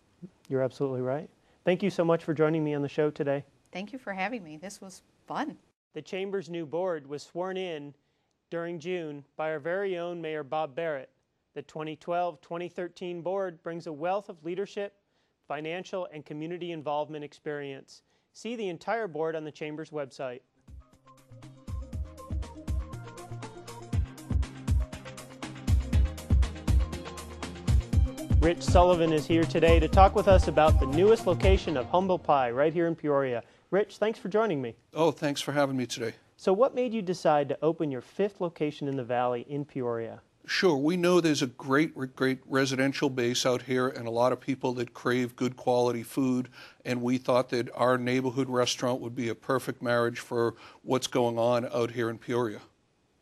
You're 0.50 0.64
absolutely 0.64 1.02
right. 1.02 1.30
Thank 1.64 1.84
you 1.84 1.92
so 1.92 2.04
much 2.04 2.24
for 2.24 2.34
joining 2.34 2.64
me 2.64 2.74
on 2.74 2.82
the 2.82 2.90
show 2.90 3.12
today. 3.12 3.44
Thank 3.72 3.94
you 3.94 4.00
for 4.00 4.14
having 4.14 4.44
me. 4.44 4.58
This 4.58 4.82
was 4.82 5.04
fun. 5.28 5.58
The 5.94 6.02
Chamber's 6.02 6.50
new 6.50 6.66
board 6.66 7.08
was 7.08 7.22
sworn 7.22 7.56
in 7.56 7.94
during 8.50 8.80
June 8.80 9.24
by 9.38 9.52
our 9.52 9.60
very 9.60 9.98
own 9.98 10.20
Mayor 10.22 10.44
Bob 10.44 10.76
Barrett. 10.76 11.10
The 11.54 11.62
2012 11.62 12.42
2013 12.42 13.22
board 13.22 13.62
brings 13.62 13.86
a 13.86 13.94
wealth 13.94 14.30
of 14.30 14.44
leadership, 14.44 14.94
financial, 15.48 16.08
and 16.12 16.26
community 16.26 16.72
involvement 16.72 17.24
experience. 17.24 18.02
See 18.34 18.56
the 18.56 18.70
entire 18.70 19.08
board 19.08 19.36
on 19.36 19.44
the 19.44 19.52
Chamber's 19.52 19.92
website. 19.92 20.42
Rich 28.46 28.62
Sullivan 28.62 29.12
is 29.12 29.26
here 29.26 29.44
today 29.44 29.80
to 29.80 29.88
talk 29.88 30.16
with 30.16 30.28
us 30.28 30.48
about 30.48 30.80
the 30.80 30.86
newest 30.86 31.26
location 31.26 31.76
of 31.76 31.88
Humble 31.88 32.20
Pie 32.20 32.52
right 32.52 32.72
here 32.72 32.86
in 32.86 32.94
Peoria. 32.94 33.42
Rich, 33.72 33.98
thanks 33.98 34.20
for 34.20 34.30
joining 34.30 34.62
me. 34.62 34.76
Oh, 34.94 35.10
thanks 35.10 35.42
for 35.42 35.52
having 35.52 35.76
me 35.76 35.88
today. 35.88 36.14
So, 36.38 36.54
what 36.54 36.76
made 36.76 36.94
you 36.94 37.02
decide 37.02 37.50
to 37.50 37.58
open 37.64 37.90
your 37.90 38.02
fifth 38.02 38.40
location 38.42 38.88
in 38.88 38.98
the 38.98 39.04
valley 39.04 39.48
in 39.50 39.66
Peoria? 39.66 40.22
Sure, 40.46 40.78
we 40.78 40.96
know 40.96 41.20
there's 41.20 41.42
a 41.42 41.48
great, 41.48 41.96
great 42.16 42.38
residential 42.46 43.10
base 43.10 43.48
out 43.48 43.64
here 43.64 43.88
and 43.88 44.08
a 44.08 44.12
lot 44.12 44.32
of 44.32 44.40
people 44.40 44.74
that 44.74 44.94
crave 44.94 45.36
good 45.36 45.58
quality 45.58 46.04
food. 46.04 46.50
And 46.86 47.02
we 47.02 47.18
thought 47.18 47.50
that 47.50 47.72
our 47.74 47.98
neighborhood 47.98 48.48
restaurant 48.48 49.02
would 49.02 49.16
be 49.16 49.30
a 49.30 49.34
perfect 49.34 49.82
marriage 49.82 50.20
for 50.20 50.54
what's 50.84 51.08
going 51.08 51.40
on 51.40 51.66
out 51.74 51.90
here 51.90 52.12
in 52.12 52.20
Peoria. 52.20 52.60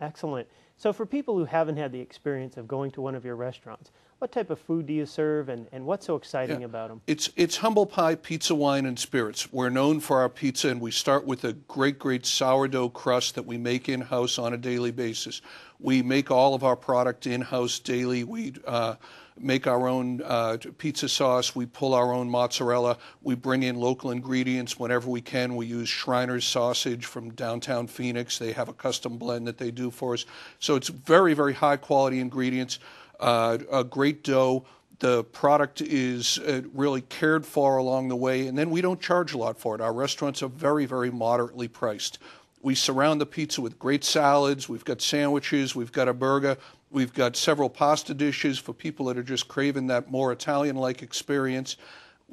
Excellent. 0.01 0.49
So, 0.75 0.91
for 0.91 1.05
people 1.05 1.37
who 1.37 1.45
haven't 1.45 1.77
had 1.77 1.93
the 1.93 2.01
experience 2.01 2.57
of 2.57 2.67
going 2.67 2.91
to 2.91 3.01
one 3.01 3.15
of 3.15 3.23
your 3.23 3.37
restaurants, 3.37 3.91
what 4.23 4.31
type 4.31 4.49
of 4.49 4.57
food 4.57 4.85
do 4.85 4.93
you 4.93 5.05
serve 5.05 5.49
and, 5.49 5.67
and 5.73 5.85
what's 5.85 6.05
so 6.05 6.15
exciting 6.15 6.61
Yeah. 6.61 6.67
about 6.67 6.87
them? 6.87 7.01
It's 7.07 7.29
it's 7.35 7.57
humble 7.57 7.85
pie 7.85 8.15
pizza 8.15 8.55
wine 8.55 8.85
and 8.85 8.97
spirits. 8.97 9.51
We're 9.51 9.69
known 9.69 9.99
for 9.99 10.21
our 10.21 10.29
pizza, 10.29 10.69
and 10.69 10.79
we 10.79 10.91
start 10.91 11.25
with 11.25 11.43
a 11.43 11.51
great 11.51 11.99
great 11.99 12.25
sourdough 12.25 12.87
crust 12.91 13.35
that 13.35 13.45
we 13.45 13.57
make 13.57 13.89
in 13.89 13.99
house 13.99 14.39
on 14.39 14.53
a 14.53 14.57
daily 14.57 14.91
basis. 14.91 15.41
We 15.77 16.01
make 16.01 16.31
all 16.31 16.55
of 16.55 16.63
our 16.63 16.77
product 16.77 17.27
in 17.27 17.41
house 17.41 17.79
daily. 17.79 18.23
We 18.23 18.53
uh, 18.65 18.95
make 19.37 19.67
our 19.67 19.89
own 19.89 20.21
uh, 20.21 20.55
pizza 20.77 21.09
sauce. 21.09 21.53
We 21.53 21.65
pull 21.65 21.93
our 21.93 22.13
own 22.13 22.29
mozzarella. 22.29 22.99
We 23.23 23.35
bring 23.35 23.63
in 23.63 23.75
local 23.75 24.11
ingredients 24.11 24.79
whenever 24.79 25.09
we 25.09 25.19
can. 25.19 25.57
We 25.57 25.65
use 25.65 25.89
Schreiner's 25.89 26.45
sausage 26.45 27.07
from 27.07 27.31
downtown 27.31 27.87
Phoenix. 27.87 28.37
They 28.37 28.53
have 28.53 28.69
a 28.69 28.73
custom 28.73 29.17
blend 29.17 29.47
that 29.47 29.57
they 29.57 29.71
do 29.71 29.91
for 29.91 30.13
us. 30.13 30.25
So 30.59 30.77
it's 30.77 30.87
very 30.87 31.33
very 31.33 31.53
high 31.53 31.75
quality 31.75 32.21
ingredients 32.21 32.79
uh, 33.23 33.57
a 33.71 33.83
great 33.83 34.23
dough. 34.23 34.65
The 34.99 35.23
product 35.23 35.81
is 35.81 36.39
uh, 36.39 36.61
really 36.73 37.01
cared 37.01 37.45
for 37.45 37.77
along 37.77 38.09
the 38.09 38.15
way, 38.15 38.47
and 38.47 38.57
then 38.57 38.69
we 38.69 38.81
don't 38.81 39.01
charge 39.01 39.33
a 39.33 39.37
lot 39.37 39.57
for 39.59 39.75
it. 39.75 39.81
Our 39.81 39.93
restaurants 39.93 40.43
are 40.43 40.49
very, 40.49 40.85
very 40.85 41.11
moderately 41.11 41.67
priced. 41.67 42.19
We 42.61 42.75
surround 42.75 43.19
the 43.19 43.25
pizza 43.25 43.61
with 43.61 43.77
great 43.79 44.03
salads. 44.03 44.69
We've 44.69 44.85
got 44.85 45.01
sandwiches. 45.01 45.75
We've 45.75 45.91
got 45.91 46.07
a 46.07 46.13
burger. 46.13 46.57
We've 46.91 47.13
got 47.13 47.35
several 47.35 47.69
pasta 47.69 48.13
dishes 48.13 48.59
for 48.59 48.71
people 48.71 49.07
that 49.07 49.17
are 49.17 49.23
just 49.23 49.47
craving 49.47 49.87
that 49.87 50.11
more 50.11 50.31
Italian 50.31 50.75
like 50.75 51.01
experience. 51.01 51.75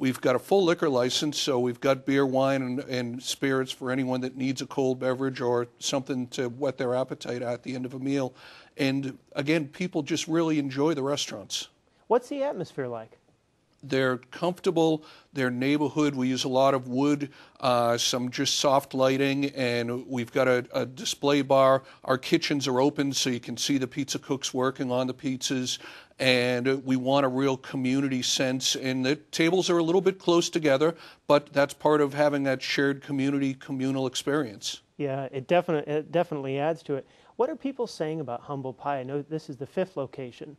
We've 0.01 0.19
got 0.19 0.35
a 0.35 0.39
full 0.39 0.63
liquor 0.63 0.89
license, 0.89 1.39
so 1.39 1.59
we've 1.59 1.79
got 1.79 2.07
beer, 2.07 2.25
wine, 2.25 2.63
and, 2.63 2.79
and 2.79 3.21
spirits 3.21 3.71
for 3.71 3.91
anyone 3.91 4.21
that 4.21 4.35
needs 4.35 4.59
a 4.59 4.65
cold 4.65 4.99
beverage 4.99 5.41
or 5.41 5.67
something 5.77 6.25
to 6.29 6.49
whet 6.49 6.79
their 6.79 6.95
appetite 6.95 7.43
at 7.43 7.61
the 7.61 7.75
end 7.75 7.85
of 7.85 7.93
a 7.93 7.99
meal. 7.99 8.33
And 8.77 9.19
again, 9.33 9.67
people 9.67 10.01
just 10.01 10.27
really 10.27 10.57
enjoy 10.57 10.95
the 10.95 11.03
restaurants. 11.03 11.67
What's 12.07 12.29
the 12.29 12.41
atmosphere 12.41 12.87
like? 12.87 13.19
They're 13.83 14.17
comfortable. 14.17 15.03
Their 15.33 15.51
neighborhood. 15.51 16.15
We 16.15 16.29
use 16.29 16.45
a 16.45 16.49
lot 16.49 16.73
of 16.73 16.87
wood, 16.87 17.29
uh, 17.59 17.97
some 17.97 18.31
just 18.31 18.59
soft 18.59 18.95
lighting, 18.95 19.45
and 19.51 20.07
we've 20.07 20.31
got 20.31 20.47
a, 20.47 20.65
a 20.73 20.85
display 20.85 21.43
bar. 21.43 21.83
Our 22.03 22.17
kitchens 22.17 22.67
are 22.67 22.81
open, 22.81 23.13
so 23.13 23.29
you 23.29 23.39
can 23.39 23.55
see 23.55 23.77
the 23.77 23.87
pizza 23.87 24.17
cooks 24.17 24.51
working 24.51 24.91
on 24.91 25.05
the 25.05 25.13
pizzas. 25.13 25.77
And 26.21 26.85
we 26.85 26.97
want 26.97 27.25
a 27.25 27.29
real 27.29 27.57
community 27.57 28.21
sense. 28.21 28.75
And 28.75 29.03
the 29.03 29.15
tables 29.15 29.71
are 29.71 29.79
a 29.79 29.83
little 29.83 30.01
bit 30.01 30.19
close 30.19 30.51
together, 30.51 30.95
but 31.27 31.51
that's 31.51 31.73
part 31.73 31.99
of 31.99 32.13
having 32.13 32.43
that 32.43 32.61
shared 32.61 33.01
community, 33.01 33.55
communal 33.55 34.05
experience. 34.05 34.81
Yeah, 34.97 35.27
it 35.31 35.47
definitely 35.47 35.91
it 35.91 36.11
definitely 36.11 36.59
adds 36.59 36.83
to 36.83 36.93
it. 36.93 37.07
What 37.37 37.49
are 37.49 37.55
people 37.55 37.87
saying 37.87 38.19
about 38.19 38.41
Humble 38.41 38.71
Pie? 38.71 38.99
I 38.99 39.03
know 39.03 39.23
this 39.23 39.49
is 39.49 39.57
the 39.57 39.65
fifth 39.65 39.97
location. 39.97 40.55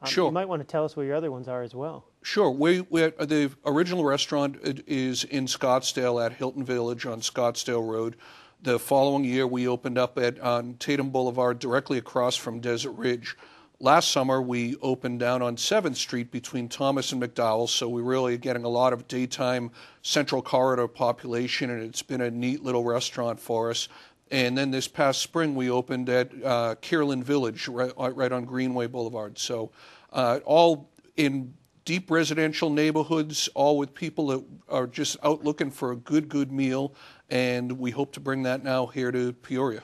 Um, 0.00 0.08
Sure. 0.08 0.26
You 0.26 0.32
might 0.32 0.48
want 0.48 0.62
to 0.62 0.66
tell 0.66 0.84
us 0.84 0.96
where 0.96 1.04
your 1.04 1.14
other 1.14 1.30
ones 1.30 1.46
are 1.46 1.62
as 1.62 1.74
well. 1.74 2.06
Sure. 2.22 2.50
We, 2.50 2.80
we 2.80 3.02
the 3.02 3.52
original 3.66 4.04
restaurant 4.04 4.56
is 4.86 5.24
in 5.24 5.44
Scottsdale 5.44 6.24
at 6.24 6.32
Hilton 6.32 6.64
Village 6.64 7.04
on 7.04 7.20
Scottsdale 7.20 7.86
Road. 7.86 8.16
The 8.62 8.78
following 8.78 9.24
year, 9.24 9.46
we 9.46 9.68
opened 9.68 9.98
up 9.98 10.16
at 10.18 10.40
on 10.40 10.74
Tatum 10.74 11.10
Boulevard, 11.10 11.58
directly 11.58 11.98
across 11.98 12.34
from 12.34 12.60
Desert 12.60 12.92
Ridge. 12.92 13.36
Last 13.82 14.12
summer, 14.12 14.40
we 14.40 14.76
opened 14.76 15.18
down 15.18 15.42
on 15.42 15.56
Seventh 15.56 15.96
Street 15.96 16.30
between 16.30 16.68
Thomas 16.68 17.10
and 17.10 17.20
McDowell. 17.20 17.68
So 17.68 17.88
we're 17.88 18.02
really 18.02 18.38
getting 18.38 18.62
a 18.62 18.68
lot 18.68 18.92
of 18.92 19.08
daytime 19.08 19.72
Central 20.02 20.40
Corridor 20.40 20.86
population, 20.86 21.68
and 21.68 21.82
it's 21.82 22.00
been 22.00 22.20
a 22.20 22.30
neat 22.30 22.62
little 22.62 22.84
restaurant 22.84 23.40
for 23.40 23.70
us. 23.70 23.88
And 24.30 24.56
then 24.56 24.70
this 24.70 24.86
past 24.86 25.20
spring, 25.20 25.56
we 25.56 25.68
opened 25.68 26.08
at 26.10 26.30
uh, 26.44 26.76
Village, 26.80 27.66
right, 27.66 27.92
right 27.96 28.30
on 28.30 28.44
Greenway 28.44 28.86
Boulevard. 28.86 29.36
So, 29.36 29.72
uh, 30.12 30.38
all 30.44 30.88
in 31.16 31.52
deep 31.84 32.08
residential 32.08 32.70
neighborhoods, 32.70 33.48
all 33.56 33.78
with 33.78 33.94
people 33.94 34.28
that 34.28 34.44
are 34.68 34.86
just 34.86 35.16
out 35.24 35.42
looking 35.42 35.72
for 35.72 35.90
a 35.90 35.96
good, 35.96 36.28
good 36.28 36.52
meal. 36.52 36.94
And 37.30 37.80
we 37.80 37.90
hope 37.90 38.12
to 38.12 38.20
bring 38.20 38.44
that 38.44 38.62
now 38.62 38.86
here 38.86 39.10
to 39.10 39.32
Peoria. 39.32 39.82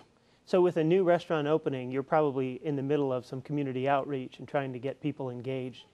So, 0.49 0.62
with 0.62 0.78
a 0.78 0.83
new 0.83 1.05
restaurant 1.05 1.47
opening, 1.47 1.90
you're 1.90 2.02
probably 2.02 2.59
in 2.64 2.75
the 2.75 2.83
middle 2.83 3.12
of 3.12 3.26
some 3.26 3.43
community 3.43 3.87
outreach 3.87 4.38
and 4.38 4.49
trying 4.49 4.73
to 4.73 4.78
get 4.78 4.99
people 4.99 5.28
engaged. 5.28 5.85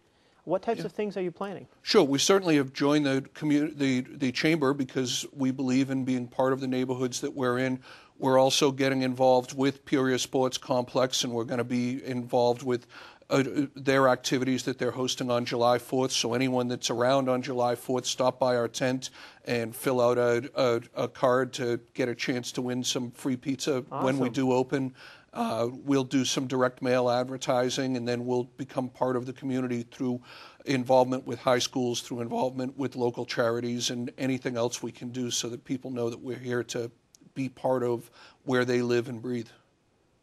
What 0.44 0.62
types 0.62 0.84
of 0.84 0.92
things 0.92 1.16
are 1.16 1.23
you 1.23 1.32
planning? 1.32 1.66
Sure, 1.82 2.04
we 2.04 2.20
certainly 2.20 2.54
have 2.58 2.73
joined 2.73 3.04
the 3.04 3.25
community, 3.34 3.75
the, 3.75 4.16
the 4.16 4.30
chamber 4.30 4.73
because 4.73 5.26
we 5.32 5.50
believe 5.50 5.90
in 5.90 6.04
being 6.04 6.28
part 6.28 6.52
of 6.52 6.61
the 6.61 6.68
neighborhoods 6.68 7.20
that 7.23 7.34
we're 7.34 7.58
in. 7.58 7.80
We're 8.20 8.38
also 8.38 8.70
getting 8.70 9.02
involved 9.02 9.58
with 9.58 9.84
Peoria 9.87 10.20
Sports 10.20 10.56
Complex, 10.56 11.25
and 11.25 11.32
we're 11.32 11.42
going 11.42 11.58
to 11.58 11.64
be 11.64 12.04
involved 12.04 12.62
with 12.62 12.87
uh, 13.31 13.43
their 13.75 14.09
activities 14.09 14.64
that 14.64 14.78
they're 14.78 14.90
hosting 14.90 15.31
on 15.31 15.45
July 15.45 15.78
4th. 15.78 16.11
So 16.11 16.35
anyone 16.35 16.69
that's 16.69 16.90
around 16.90 17.28
on 17.28 17.43
July 17.43 17.75
4th, 17.75 18.07
stop 18.07 18.38
by 18.38 18.57
our 18.57 18.69
tent 18.69 19.11
and 19.45 19.75
fill 19.75 20.00
out 20.00 20.19
a, 20.19 20.50
a, 20.54 21.04
a 21.04 21.09
card 21.09 21.52
to 21.54 21.81
get 21.95 22.09
a 22.09 22.14
chance 22.14 22.52
to 22.52 22.62
win 22.62 22.85
some 22.85 23.11
free 23.11 23.37
pizza 23.37 23.81
when 24.02 24.19
we 24.19 24.28
do 24.28 24.52
open. 24.52 24.95
Uh, 25.33 25.69
we'll 25.85 26.04
do 26.04 26.25
some 26.25 26.47
direct 26.47 26.81
mail 26.81 27.11
advertising, 27.11 27.97
and 27.97 28.07
then 28.07 28.25
we'll 28.25 28.45
become 28.57 28.88
part 28.88 29.16
of 29.16 29.26
the 29.26 29.33
community 29.33 29.83
through 29.83 30.21
involvement 30.64 31.26
with 31.26 31.40
high 31.40 31.59
schools, 31.59 32.00
through 32.00 32.21
involvement 32.21 32.78
with 32.78 32.95
local 32.95 33.26
charities, 33.26 33.90
and 33.90 34.12
anything 34.16 34.57
else 34.57 34.81
we 34.81 34.93
can 34.93 35.11
do 35.11 35.31
so 35.33 35.49
that 35.49 35.64
people 35.64 35.90
know 35.90 36.09
that 36.09 36.21
we're 36.21 36.38
here 36.38 36.62
to 36.62 36.90
be 37.35 37.49
part 37.49 37.83
of 37.83 38.11
where 38.45 38.64
they 38.64 38.81
live 38.81 39.09
and 39.09 39.21
breathe. 39.21 39.49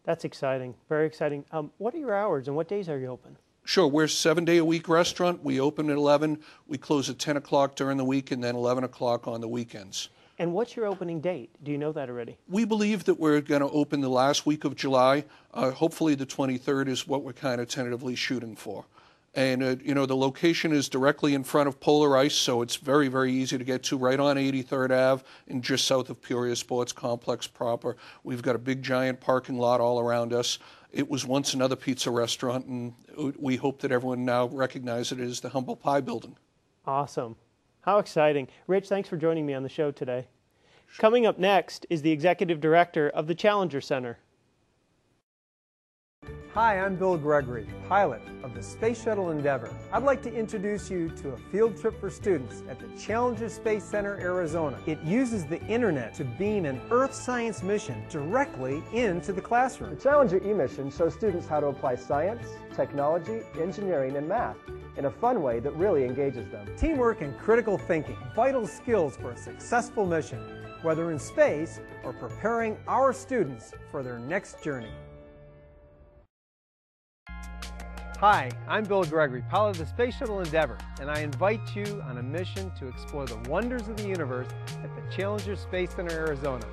That's 0.03 0.25
exciting, 0.25 0.73
very 0.89 1.05
exciting. 1.05 1.45
Um, 1.51 1.71
what 1.77 1.93
are 1.93 1.99
your 1.99 2.15
hours 2.15 2.47
and 2.47 2.55
what 2.55 2.67
days 2.67 2.89
are 2.89 2.97
you 2.97 3.07
open? 3.07 3.37
Sure, 3.63 3.87
we're 3.87 4.05
a 4.05 4.09
seven 4.09 4.43
day 4.43 4.57
a 4.57 4.65
week 4.65 4.89
restaurant. 4.89 5.43
We 5.43 5.59
open 5.59 5.89
at 5.89 5.97
11, 5.97 6.39
we 6.67 6.77
close 6.79 7.09
at 7.09 7.19
10 7.19 7.37
o'clock 7.37 7.75
during 7.75 7.97
the 7.97 8.05
week, 8.05 8.31
and 8.31 8.43
then 8.43 8.55
11 8.55 8.83
o'clock 8.83 9.27
on 9.27 9.41
the 9.41 9.47
weekends. 9.47 10.09
And 10.39 10.53
what's 10.53 10.75
your 10.75 10.87
opening 10.87 11.21
date? 11.21 11.51
Do 11.61 11.71
you 11.71 11.77
know 11.77 11.91
that 11.91 12.09
already? 12.09 12.35
We 12.49 12.65
believe 12.65 13.03
that 13.03 13.19
we're 13.19 13.41
going 13.41 13.61
to 13.61 13.69
open 13.69 14.01
the 14.01 14.09
last 14.09 14.47
week 14.47 14.63
of 14.63 14.75
July. 14.75 15.25
Uh, 15.53 15.69
hopefully, 15.69 16.15
the 16.15 16.25
23rd 16.25 16.87
is 16.87 17.07
what 17.07 17.23
we're 17.23 17.33
kind 17.33 17.61
of 17.61 17.67
tentatively 17.67 18.15
shooting 18.15 18.55
for. 18.55 18.85
And, 19.33 19.63
uh, 19.63 19.75
you 19.81 19.93
know, 19.93 20.05
the 20.05 20.15
location 20.15 20.73
is 20.73 20.89
directly 20.89 21.33
in 21.33 21.45
front 21.45 21.69
of 21.69 21.79
Polar 21.79 22.17
Ice, 22.17 22.35
so 22.35 22.61
it's 22.61 22.75
very, 22.75 23.07
very 23.07 23.31
easy 23.31 23.57
to 23.57 23.63
get 23.63 23.81
to, 23.83 23.97
right 23.97 24.19
on 24.19 24.35
83rd 24.35 24.91
Ave 24.91 25.23
and 25.47 25.63
just 25.63 25.87
south 25.87 26.09
of 26.09 26.21
Peoria 26.21 26.55
Sports 26.55 26.91
Complex 26.91 27.47
proper. 27.47 27.95
We've 28.23 28.41
got 28.41 28.55
a 28.55 28.59
big, 28.59 28.83
giant 28.83 29.21
parking 29.21 29.57
lot 29.57 29.79
all 29.79 30.01
around 30.01 30.33
us. 30.33 30.59
It 30.91 31.09
was 31.09 31.25
once 31.25 31.53
another 31.53 31.77
pizza 31.77 32.11
restaurant, 32.11 32.65
and 32.65 32.93
we 33.39 33.55
hope 33.55 33.79
that 33.81 33.93
everyone 33.93 34.25
now 34.25 34.47
recognizes 34.47 35.17
it 35.17 35.21
as 35.21 35.39
the 35.39 35.49
Humble 35.49 35.77
Pie 35.77 36.01
Building. 36.01 36.35
Awesome. 36.85 37.37
How 37.81 37.99
exciting. 37.99 38.49
Rich, 38.67 38.89
thanks 38.89 39.07
for 39.07 39.15
joining 39.15 39.45
me 39.45 39.53
on 39.53 39.63
the 39.63 39.69
show 39.69 39.91
today. 39.91 40.27
Coming 40.97 41.25
up 41.25 41.39
next 41.39 41.85
is 41.89 42.01
the 42.01 42.11
executive 42.11 42.59
director 42.59 43.09
of 43.09 43.27
the 43.27 43.35
Challenger 43.35 43.79
Center. 43.79 44.19
Hi, 46.53 46.79
I'm 46.79 46.97
Bill 46.97 47.17
Gregory, 47.17 47.65
pilot 47.87 48.21
of 48.43 48.53
the 48.53 48.61
Space 48.61 49.01
Shuttle 49.01 49.31
Endeavour. 49.31 49.73
I'd 49.93 50.03
like 50.03 50.21
to 50.23 50.33
introduce 50.33 50.91
you 50.91 51.07
to 51.21 51.29
a 51.29 51.37
field 51.37 51.79
trip 51.79 51.97
for 51.97 52.09
students 52.09 52.61
at 52.69 52.77
the 52.77 52.89
Challenger 52.99 53.47
Space 53.47 53.85
Center, 53.85 54.19
Arizona. 54.19 54.77
It 54.85 55.01
uses 55.01 55.45
the 55.45 55.65
internet 55.67 56.13
to 56.15 56.25
beam 56.25 56.65
an 56.65 56.81
Earth 56.91 57.13
science 57.13 57.63
mission 57.63 58.03
directly 58.09 58.83
into 58.91 59.31
the 59.31 59.39
classroom. 59.39 59.95
The 59.95 60.01
Challenger 60.01 60.45
e-mission 60.45 60.91
shows 60.91 61.13
students 61.13 61.47
how 61.47 61.61
to 61.61 61.67
apply 61.67 61.95
science, 61.95 62.45
technology, 62.75 63.43
engineering, 63.57 64.17
and 64.17 64.27
math 64.27 64.57
in 64.97 65.05
a 65.05 65.09
fun 65.09 65.41
way 65.41 65.61
that 65.61 65.71
really 65.77 66.03
engages 66.03 66.49
them. 66.49 66.67
Teamwork 66.75 67.21
and 67.21 67.39
critical 67.39 67.77
thinking, 67.77 68.17
vital 68.35 68.67
skills 68.67 69.15
for 69.15 69.31
a 69.31 69.37
successful 69.37 70.05
mission, 70.05 70.43
whether 70.81 71.11
in 71.11 71.17
space 71.17 71.79
or 72.03 72.11
preparing 72.11 72.75
our 72.89 73.13
students 73.13 73.71
for 73.89 74.03
their 74.03 74.19
next 74.19 74.61
journey. 74.61 74.91
Hi, 78.21 78.51
I'm 78.67 78.83
Bill 78.83 79.03
Gregory, 79.03 79.41
pilot 79.49 79.71
of 79.71 79.77
the 79.79 79.85
Space 79.87 80.15
Shuttle 80.15 80.41
Endeavour, 80.41 80.77
and 80.99 81.09
I 81.09 81.21
invite 81.21 81.75
you 81.75 82.03
on 82.05 82.19
a 82.19 82.21
mission 82.21 82.71
to 82.77 82.87
explore 82.87 83.25
the 83.25 83.37
wonders 83.49 83.87
of 83.87 83.97
the 83.97 84.07
universe 84.07 84.45
at 84.83 84.95
the 84.95 85.01
Challenger 85.11 85.55
Space 85.55 85.89
Center, 85.95 86.11
Arizona. 86.11 86.63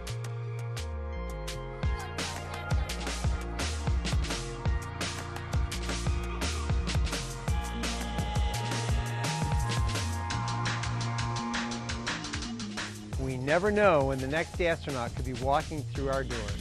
We 13.18 13.38
never 13.38 13.70
know 13.70 14.04
when 14.04 14.18
the 14.18 14.28
next 14.28 14.60
astronaut 14.60 15.14
could 15.16 15.24
be 15.24 15.32
walking 15.42 15.82
through 15.94 16.10
our 16.10 16.24
doors. 16.24 16.57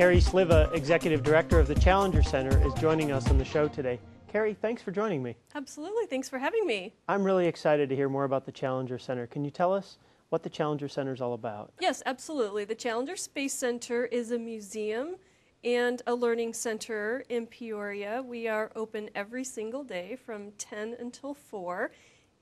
Carrie 0.00 0.16
Sliva, 0.16 0.72
Executive 0.72 1.22
Director 1.22 1.60
of 1.60 1.68
the 1.68 1.74
Challenger 1.74 2.22
Center, 2.22 2.66
is 2.66 2.72
joining 2.80 3.12
us 3.12 3.28
on 3.28 3.36
the 3.36 3.44
show 3.44 3.68
today. 3.68 4.00
Carrie, 4.32 4.54
thanks 4.54 4.80
for 4.80 4.92
joining 4.92 5.22
me. 5.22 5.36
Absolutely. 5.54 6.06
Thanks 6.06 6.26
for 6.26 6.38
having 6.38 6.66
me. 6.66 6.94
I'm 7.06 7.22
really 7.22 7.46
excited 7.46 7.90
to 7.90 7.94
hear 7.94 8.08
more 8.08 8.24
about 8.24 8.46
the 8.46 8.50
Challenger 8.50 8.98
Center. 8.98 9.26
Can 9.26 9.44
you 9.44 9.50
tell 9.50 9.74
us 9.74 9.98
what 10.30 10.42
the 10.42 10.48
Challenger 10.48 10.88
Center 10.88 11.12
is 11.12 11.20
all 11.20 11.34
about? 11.34 11.74
Yes, 11.82 12.02
absolutely. 12.06 12.64
The 12.64 12.74
Challenger 12.74 13.14
Space 13.14 13.52
Center 13.52 14.06
is 14.06 14.30
a 14.30 14.38
museum 14.38 15.16
and 15.64 16.00
a 16.06 16.14
learning 16.14 16.54
center 16.54 17.22
in 17.28 17.46
Peoria. 17.46 18.22
We 18.22 18.48
are 18.48 18.72
open 18.74 19.10
every 19.14 19.44
single 19.44 19.84
day 19.84 20.16
from 20.16 20.52
10 20.52 20.96
until 20.98 21.34
4 21.34 21.90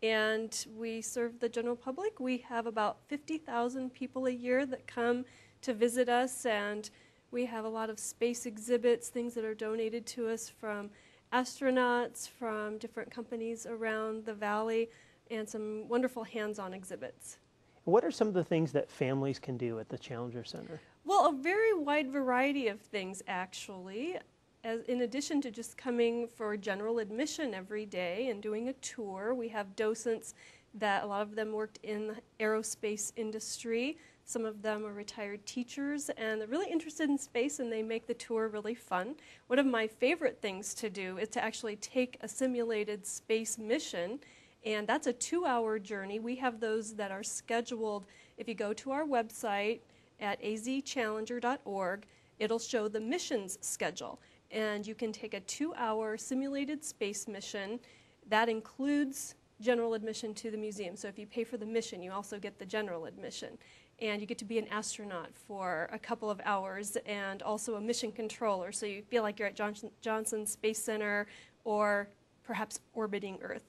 and 0.00 0.64
we 0.76 1.02
serve 1.02 1.40
the 1.40 1.48
general 1.48 1.74
public. 1.74 2.20
We 2.20 2.38
have 2.48 2.68
about 2.68 2.98
50,000 3.08 3.92
people 3.92 4.26
a 4.26 4.30
year 4.30 4.64
that 4.64 4.86
come 4.86 5.24
to 5.62 5.74
visit 5.74 6.08
us 6.08 6.46
and 6.46 6.88
we 7.30 7.44
have 7.46 7.64
a 7.64 7.68
lot 7.68 7.90
of 7.90 7.98
space 7.98 8.46
exhibits, 8.46 9.08
things 9.08 9.34
that 9.34 9.44
are 9.44 9.54
donated 9.54 10.06
to 10.06 10.28
us 10.28 10.48
from 10.48 10.90
astronauts, 11.32 12.28
from 12.28 12.78
different 12.78 13.10
companies 13.10 13.66
around 13.66 14.24
the 14.24 14.34
valley, 14.34 14.88
and 15.30 15.48
some 15.48 15.86
wonderful 15.88 16.24
hands 16.24 16.58
on 16.58 16.72
exhibits. 16.72 17.38
What 17.84 18.04
are 18.04 18.10
some 18.10 18.28
of 18.28 18.34
the 18.34 18.44
things 18.44 18.72
that 18.72 18.90
families 18.90 19.38
can 19.38 19.56
do 19.56 19.78
at 19.78 19.88
the 19.88 19.98
Challenger 19.98 20.44
Center? 20.44 20.80
Well, 21.04 21.28
a 21.28 21.32
very 21.32 21.74
wide 21.74 22.10
variety 22.10 22.68
of 22.68 22.80
things, 22.80 23.22
actually. 23.26 24.16
As, 24.64 24.82
in 24.82 25.02
addition 25.02 25.40
to 25.42 25.50
just 25.50 25.76
coming 25.76 26.26
for 26.26 26.56
general 26.56 26.98
admission 26.98 27.54
every 27.54 27.86
day 27.86 28.28
and 28.28 28.42
doing 28.42 28.68
a 28.68 28.72
tour, 28.74 29.34
we 29.34 29.48
have 29.48 29.76
docents 29.76 30.34
that 30.74 31.04
a 31.04 31.06
lot 31.06 31.22
of 31.22 31.34
them 31.34 31.52
worked 31.52 31.78
in 31.82 32.08
the 32.08 32.16
aerospace 32.40 33.12
industry 33.16 33.96
some 34.28 34.44
of 34.44 34.60
them 34.60 34.84
are 34.84 34.92
retired 34.92 35.44
teachers 35.46 36.10
and 36.10 36.38
they're 36.38 36.48
really 36.48 36.70
interested 36.70 37.08
in 37.08 37.16
space 37.16 37.60
and 37.60 37.72
they 37.72 37.82
make 37.82 38.06
the 38.06 38.12
tour 38.12 38.48
really 38.48 38.74
fun. 38.74 39.14
One 39.46 39.58
of 39.58 39.64
my 39.64 39.86
favorite 39.86 40.42
things 40.42 40.74
to 40.74 40.90
do 40.90 41.16
is 41.16 41.30
to 41.30 41.42
actually 41.42 41.76
take 41.76 42.18
a 42.20 42.28
simulated 42.28 43.06
space 43.06 43.56
mission 43.56 44.20
and 44.66 44.86
that's 44.86 45.06
a 45.06 45.14
two 45.14 45.46
hour 45.46 45.78
journey. 45.78 46.18
We 46.18 46.36
have 46.36 46.60
those 46.60 46.94
that 46.96 47.10
are 47.10 47.22
scheduled. 47.22 48.04
If 48.36 48.46
you 48.48 48.54
go 48.54 48.74
to 48.74 48.90
our 48.90 49.04
website 49.04 49.80
at 50.20 50.42
azchallenger.org, 50.42 52.04
it'll 52.38 52.58
show 52.58 52.86
the 52.86 53.00
missions 53.00 53.58
schedule. 53.62 54.20
And 54.50 54.86
you 54.86 54.94
can 54.94 55.10
take 55.10 55.32
a 55.32 55.40
two 55.40 55.72
hour 55.74 56.18
simulated 56.18 56.84
space 56.84 57.28
mission. 57.28 57.80
That 58.28 58.50
includes 58.50 59.36
general 59.62 59.94
admission 59.94 60.34
to 60.34 60.50
the 60.50 60.58
museum. 60.58 60.96
So 60.96 61.08
if 61.08 61.18
you 61.18 61.26
pay 61.26 61.44
for 61.44 61.56
the 61.56 61.66
mission, 61.66 62.02
you 62.02 62.12
also 62.12 62.38
get 62.38 62.58
the 62.58 62.66
general 62.66 63.06
admission 63.06 63.56
and 64.00 64.20
you 64.20 64.26
get 64.26 64.38
to 64.38 64.44
be 64.44 64.58
an 64.58 64.68
astronaut 64.68 65.30
for 65.46 65.88
a 65.92 65.98
couple 65.98 66.30
of 66.30 66.40
hours 66.44 66.96
and 67.06 67.42
also 67.42 67.74
a 67.74 67.80
mission 67.80 68.12
controller. 68.12 68.70
So 68.72 68.86
you 68.86 69.02
feel 69.02 69.22
like 69.22 69.38
you're 69.38 69.48
at 69.48 69.56
Johnson, 69.56 69.90
Johnson 70.00 70.46
Space 70.46 70.78
Center 70.78 71.26
or 71.64 72.08
perhaps 72.44 72.80
orbiting 72.94 73.38
Earth. 73.42 73.64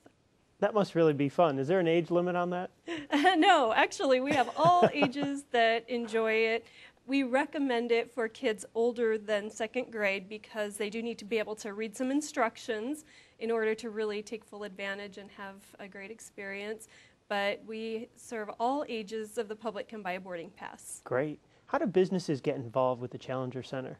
That 0.60 0.74
must 0.74 0.94
really 0.94 1.14
be 1.14 1.30
fun. 1.30 1.58
Is 1.58 1.68
there 1.68 1.80
an 1.80 1.88
age 1.88 2.12
limit 2.12 2.36
on 2.36 2.50
that? 2.52 2.70
no, 3.38 3.74
actually, 3.74 4.20
we 4.20 4.34
have 4.34 4.50
all 4.58 4.90
ages 4.94 5.46
that 5.52 5.90
enjoy 5.90 6.34
it. 6.34 6.66
We 7.08 7.24
recommend 7.24 7.92
it 7.92 8.12
for 8.12 8.28
kids 8.28 8.66
older 8.76 9.18
than 9.18 9.50
second 9.50 9.92
grade 9.92 10.30
because 10.30 10.78
they 10.78 10.90
do 10.90 11.02
need 11.02 11.18
to 11.20 11.26
be 11.26 11.40
able 11.40 11.56
to 11.56 11.74
read 11.74 11.96
some 11.98 12.12
instructions 12.12 13.06
in 13.40 13.50
order 13.50 13.74
to 13.74 13.90
really 13.90 14.22
take 14.22 14.44
full 14.44 14.64
advantage 14.64 15.18
and 15.18 15.30
have 15.32 15.56
a 15.80 15.88
great 15.88 16.12
experience 16.12 16.88
but 17.30 17.64
we 17.66 18.10
serve 18.16 18.50
all 18.60 18.84
ages 18.90 19.38
of 19.38 19.48
the 19.48 19.56
public 19.56 19.88
can 19.88 20.02
buy 20.02 20.14
a 20.14 20.20
boarding 20.20 20.50
pass. 20.50 21.02
Great. 21.06 21.40
How 21.68 21.78
do 21.78 21.86
businesses 21.86 22.42
get 22.42 22.56
involved 22.56 23.02
with 23.02 23.12
the 23.12 23.18
Challenger 23.18 23.64
Center? 23.64 24.00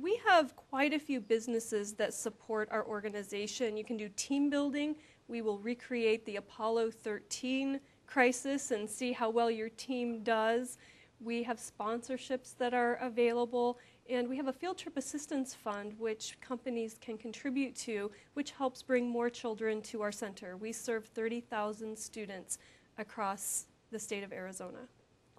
We 0.00 0.20
have 0.26 0.56
quite 0.56 0.94
a 0.94 0.98
few 0.98 1.20
businesses 1.20 1.92
that 1.94 2.14
support 2.14 2.68
our 2.70 2.86
organization. 2.86 3.76
You 3.76 3.84
can 3.84 3.96
do 3.96 4.08
team 4.16 4.48
building. 4.48 4.96
We 5.28 5.42
will 5.42 5.58
recreate 5.58 6.24
the 6.24 6.36
Apollo 6.36 6.92
13 6.92 7.80
crisis 8.06 8.70
and 8.70 8.88
see 8.88 9.12
how 9.12 9.28
well 9.28 9.50
your 9.50 9.68
team 9.68 10.22
does. 10.22 10.78
We 11.20 11.42
have 11.42 11.58
sponsorships 11.58 12.56
that 12.58 12.72
are 12.72 12.94
available, 12.94 13.78
and 14.08 14.28
we 14.28 14.36
have 14.36 14.48
a 14.48 14.52
field 14.52 14.78
trip 14.78 14.96
assistance 14.96 15.54
fund 15.54 15.94
which 15.98 16.36
companies 16.40 16.96
can 17.00 17.18
contribute 17.18 17.74
to, 17.76 18.10
which 18.34 18.52
helps 18.52 18.82
bring 18.82 19.08
more 19.08 19.28
children 19.28 19.82
to 19.82 20.02
our 20.02 20.12
center. 20.12 20.56
We 20.56 20.72
serve 20.72 21.04
30,000 21.06 21.96
students 21.96 22.58
across 22.96 23.66
the 23.90 23.98
state 23.98 24.24
of 24.24 24.32
Arizona. 24.32 24.78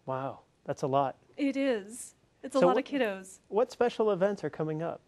Wow, 0.05 0.41
that's 0.65 0.83
a 0.83 0.87
lot. 0.87 1.17
It 1.37 1.57
is. 1.57 2.15
It's 2.43 2.55
a 2.55 2.59
so 2.59 2.67
lot 2.67 2.75
what, 2.75 2.87
of 2.87 2.93
kiddos. 2.93 3.39
What 3.47 3.71
special 3.71 4.11
events 4.11 4.43
are 4.43 4.49
coming 4.49 4.81
up? 4.81 5.01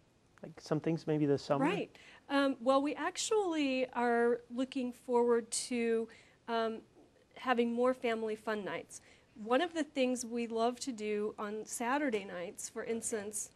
Like 0.44 0.60
some 0.60 0.80
things 0.80 1.06
maybe 1.06 1.26
this 1.26 1.44
summer? 1.44 1.66
Right. 1.66 1.96
Um, 2.30 2.56
well, 2.62 2.82
we 2.82 2.96
actually 2.96 3.88
are 3.94 4.42
looking 4.50 4.92
forward 4.92 5.50
to 5.52 6.08
um, 6.48 6.80
having 7.36 7.72
more 7.72 7.94
family 7.94 8.36
fun 8.36 8.66
nights 8.66 9.02
one 9.44 9.62
of 9.62 9.74
the 9.74 9.84
things 9.84 10.26
we 10.26 10.48
love 10.48 10.80
to 10.82 10.92
do 10.92 11.34
on 11.40 11.66
Saturday 11.66 12.26
nights, 12.26 12.70
for 12.70 12.84
instance. 12.84 13.50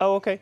Oh, 0.00 0.14
okay. 0.16 0.40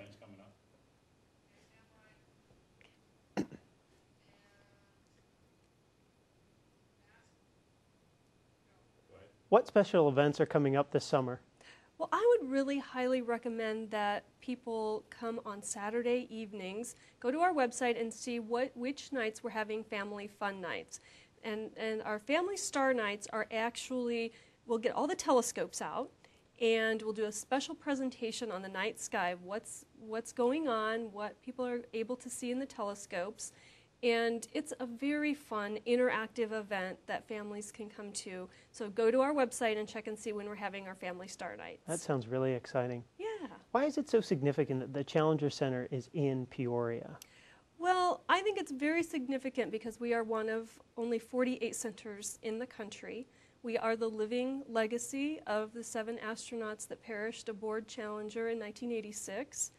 What 9.48 9.66
special 9.66 10.08
events 10.08 10.40
are 10.40 10.46
coming 10.46 10.76
up 10.76 10.90
this 10.90 11.04
summer? 11.04 11.40
Well, 11.98 12.08
I 12.12 12.36
would 12.40 12.50
really 12.50 12.78
highly 12.78 13.22
recommend 13.22 13.90
that 13.90 14.24
people 14.42 15.04
come 15.08 15.40
on 15.46 15.62
Saturday 15.62 16.26
evenings, 16.28 16.96
go 17.20 17.30
to 17.30 17.38
our 17.38 17.54
website 17.54 17.98
and 17.98 18.12
see 18.12 18.38
what 18.38 18.70
which 18.74 19.12
nights 19.12 19.42
we're 19.42 19.50
having 19.50 19.82
family 19.82 20.26
fun 20.26 20.60
nights 20.60 21.00
and, 21.44 21.70
and 21.76 22.02
our 22.02 22.18
family 22.18 22.56
star 22.56 22.92
nights 22.94 23.26
are 23.32 23.46
actually, 23.50 24.32
we'll 24.66 24.78
get 24.78 24.94
all 24.94 25.06
the 25.06 25.14
telescopes 25.14 25.80
out 25.80 26.10
and 26.60 27.02
we'll 27.02 27.12
do 27.12 27.26
a 27.26 27.32
special 27.32 27.74
presentation 27.74 28.50
on 28.50 28.62
the 28.62 28.68
night 28.68 28.98
sky 28.98 29.34
what's, 29.42 29.84
what's 29.98 30.32
going 30.32 30.68
on, 30.68 31.12
what 31.12 31.40
people 31.42 31.66
are 31.66 31.80
able 31.92 32.16
to 32.16 32.30
see 32.30 32.50
in 32.50 32.58
the 32.58 32.66
telescopes. 32.66 33.52
And 34.02 34.46
it's 34.52 34.72
a 34.78 34.86
very 34.86 35.34
fun, 35.34 35.78
interactive 35.86 36.52
event 36.52 36.98
that 37.06 37.26
families 37.26 37.72
can 37.72 37.88
come 37.88 38.12
to. 38.12 38.48
So 38.70 38.90
go 38.90 39.10
to 39.10 39.20
our 39.20 39.32
website 39.32 39.78
and 39.78 39.88
check 39.88 40.06
and 40.06 40.18
see 40.18 40.32
when 40.32 40.46
we're 40.46 40.54
having 40.54 40.86
our 40.86 40.94
family 40.94 41.28
star 41.28 41.56
nights. 41.56 41.82
That 41.88 42.00
sounds 42.00 42.28
really 42.28 42.52
exciting. 42.52 43.04
yeah. 43.18 43.26
Why 43.72 43.84
is 43.84 43.98
it 43.98 44.08
so 44.08 44.20
significant 44.20 44.80
that 44.80 44.92
the 44.92 45.04
Challenger 45.04 45.50
Center 45.50 45.88
is 45.90 46.08
in 46.12 46.46
Peoria? 46.46 47.18
Well, 47.78 48.22
I 48.28 48.40
think 48.40 48.58
it's 48.58 48.72
very 48.72 49.02
significant 49.02 49.70
because 49.70 50.00
we 50.00 50.14
are 50.14 50.24
one 50.24 50.48
of 50.48 50.70
only 50.96 51.18
48 51.18 51.76
centers 51.76 52.38
in 52.42 52.58
the 52.58 52.66
country. 52.66 53.26
We 53.62 53.76
are 53.76 53.96
the 53.96 54.08
living 54.08 54.62
legacy 54.68 55.40
of 55.46 55.74
the 55.74 55.84
seven 55.84 56.18
astronauts 56.26 56.88
that 56.88 57.02
perished 57.02 57.48
aboard 57.48 57.86
Challenger 57.86 58.48
in 58.48 58.58
1986. 58.58 59.72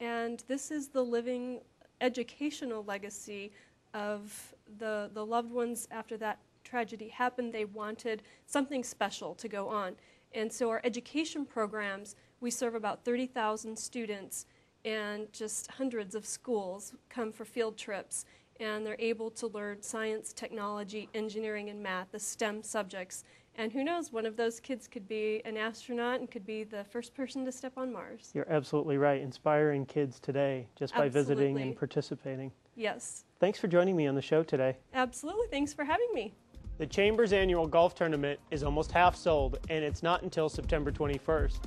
And 0.00 0.42
this 0.48 0.70
is 0.70 0.88
the 0.88 1.04
living 1.04 1.60
educational 2.00 2.82
legacy 2.84 3.52
of 3.92 4.54
the, 4.78 5.10
the 5.12 5.24
loved 5.24 5.52
ones 5.52 5.86
after 5.90 6.16
that 6.16 6.38
tragedy 6.64 7.08
happened. 7.08 7.52
They 7.52 7.66
wanted 7.66 8.22
something 8.46 8.82
special 8.82 9.34
to 9.34 9.48
go 9.48 9.68
on. 9.68 9.96
And 10.32 10.52
so 10.52 10.70
our 10.70 10.80
education 10.82 11.44
programs, 11.44 12.16
we 12.40 12.50
serve 12.50 12.74
about 12.74 13.04
30,000 13.04 13.78
students 13.78 14.46
and 14.84 15.32
just 15.32 15.70
hundreds 15.70 16.14
of 16.14 16.26
schools 16.26 16.94
come 17.08 17.32
for 17.32 17.44
field 17.44 17.76
trips 17.76 18.24
and 18.60 18.86
they're 18.86 18.96
able 18.98 19.30
to 19.30 19.48
learn 19.48 19.82
science, 19.82 20.32
technology, 20.32 21.08
engineering, 21.14 21.70
and 21.70 21.82
math, 21.82 22.12
the 22.12 22.18
STEM 22.18 22.62
subjects. 22.62 23.24
And 23.56 23.72
who 23.72 23.84
knows, 23.84 24.12
one 24.12 24.26
of 24.26 24.36
those 24.36 24.60
kids 24.60 24.86
could 24.88 25.08
be 25.08 25.40
an 25.44 25.56
astronaut 25.56 26.20
and 26.20 26.30
could 26.30 26.46
be 26.46 26.64
the 26.64 26.84
first 26.84 27.14
person 27.14 27.44
to 27.44 27.52
step 27.52 27.72
on 27.76 27.92
Mars. 27.92 28.30
You're 28.34 28.50
absolutely 28.50 28.96
right. 28.96 29.20
Inspiring 29.20 29.86
kids 29.86 30.18
today 30.20 30.66
just 30.76 30.94
by 30.94 31.08
visiting 31.08 31.60
and 31.60 31.76
participating. 31.76 32.52
Yes, 32.76 33.24
Thanks 33.40 33.58
for 33.58 33.68
joining 33.68 33.94
me 33.94 34.06
on 34.06 34.14
the 34.14 34.22
show 34.22 34.42
today. 34.42 34.76
absolutely. 34.94 35.46
Thanks 35.50 35.74
for 35.74 35.84
having 35.84 36.08
me. 36.14 36.32
The 36.78 36.86
Chamber's 36.86 37.32
annual 37.32 37.66
golf 37.66 37.94
tournament 37.94 38.40
is 38.50 38.64
almost 38.64 38.90
half 38.90 39.14
sold, 39.14 39.58
and 39.70 39.84
it's 39.84 40.02
not 40.02 40.22
until 40.22 40.48
September 40.48 40.90
21st. 40.90 41.58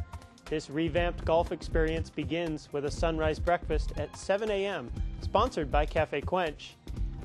This 0.50 0.70
revamped 0.70 1.26
golf 1.26 1.52
experience 1.52 2.10
begins 2.10 2.70
with 2.72 2.86
a 2.86 2.92
sunrise 2.92 3.38
breakfast 3.38 3.92
at 3.98 4.16
7 4.16 4.50
a.m., 4.50 4.90
sponsored 5.22 5.70
by 5.70 5.86
Cafe 5.86 6.22
Quench, 6.22 6.76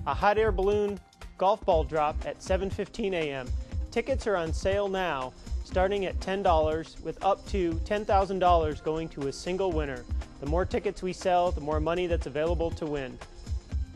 a 0.07 0.15
hot 0.15 0.39
air 0.39 0.51
balloon 0.51 0.99
golf 1.39 1.65
ball 1.65 1.85
drop 1.85 2.17
at 2.27 2.41
7:15 2.41 3.13
a.m. 3.13 3.49
Tickets 3.93 4.27
are 4.27 4.37
on 4.37 4.53
sale 4.53 4.89
now, 4.89 5.33
starting 5.65 6.07
at 6.07 6.19
$10 6.19 7.01
with 7.03 7.23
up 7.25 7.47
to 7.47 7.75
$10,000 7.85 8.83
going 8.83 9.09
to 9.11 9.29
a 9.29 9.33
single 9.33 9.71
winner. 9.71 10.05
The 10.41 10.47
more 10.47 10.65
tickets 10.65 11.03
we 11.03 11.13
sell, 11.13 11.53
the 11.53 11.61
more 11.61 11.79
money 11.79 12.09
that's 12.09 12.27
available 12.27 12.73
to 12.73 12.87
win. 12.87 13.17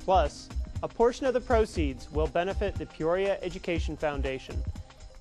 Plus, 0.04 0.48
a 0.84 0.88
portion 0.88 1.26
of 1.26 1.34
the 1.34 1.40
proceeds 1.40 2.10
will 2.12 2.28
benefit 2.28 2.76
the 2.76 2.86
Peoria 2.86 3.38
Education 3.42 3.96
Foundation. 3.96 4.62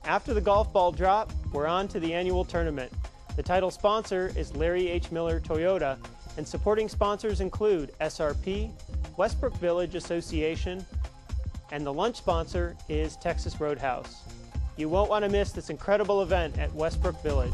After 0.04 0.36
the 0.36 0.42
golf 0.42 0.72
ball 0.72 0.92
drop, 0.92 1.32
we're 1.52 1.66
on 1.66 1.88
to 1.88 2.00
the 2.00 2.14
annual 2.14 2.46
tournament. 2.46 2.92
The 3.36 3.44
title 3.44 3.70
sponsor 3.70 4.32
is 4.38 4.56
Larry 4.56 4.88
H. 4.88 5.12
Miller 5.12 5.42
Toyota, 5.42 5.98
and 6.38 6.48
supporting 6.48 6.88
sponsors 6.88 7.42
include 7.42 7.92
SRP, 8.00 8.72
Westbrook 9.18 9.54
Village 9.58 9.96
Association, 9.96 10.86
and 11.74 11.86
the 11.86 11.92
lunch 11.92 12.16
sponsor 12.16 12.78
is 12.88 13.18
Texas 13.18 13.60
Roadhouse. 13.60 14.22
You 14.78 14.88
won't 14.88 15.10
want 15.10 15.26
to 15.26 15.30
miss 15.30 15.52
this 15.52 15.70
incredible 15.70 16.22
event 16.22 16.58
at 16.58 16.74
Westbrook 16.74 17.22
Village. 17.22 17.54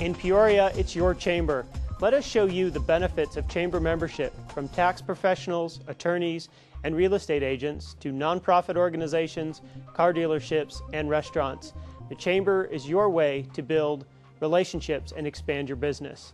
In 0.00 0.14
Peoria, 0.14 0.70
it's 0.76 0.94
your 0.94 1.14
chamber. 1.14 1.64
Let 2.00 2.12
us 2.12 2.26
show 2.26 2.44
you 2.44 2.70
the 2.70 2.80
benefits 2.80 3.38
of 3.38 3.48
chamber 3.48 3.80
membership 3.80 4.34
from 4.50 4.68
tax 4.68 5.00
professionals, 5.00 5.80
attorneys, 5.86 6.50
and 6.84 6.96
real 6.96 7.14
estate 7.14 7.42
agents 7.42 7.94
to 8.00 8.12
nonprofit 8.12 8.76
organizations, 8.76 9.62
car 9.94 10.12
dealerships, 10.12 10.80
and 10.92 11.10
restaurants. 11.10 11.74
The 12.08 12.14
chamber 12.14 12.64
is 12.64 12.88
your 12.88 13.10
way 13.10 13.46
to 13.54 13.62
build 13.62 14.06
relationships 14.40 15.12
and 15.16 15.26
expand 15.26 15.68
your 15.68 15.76
business. 15.76 16.32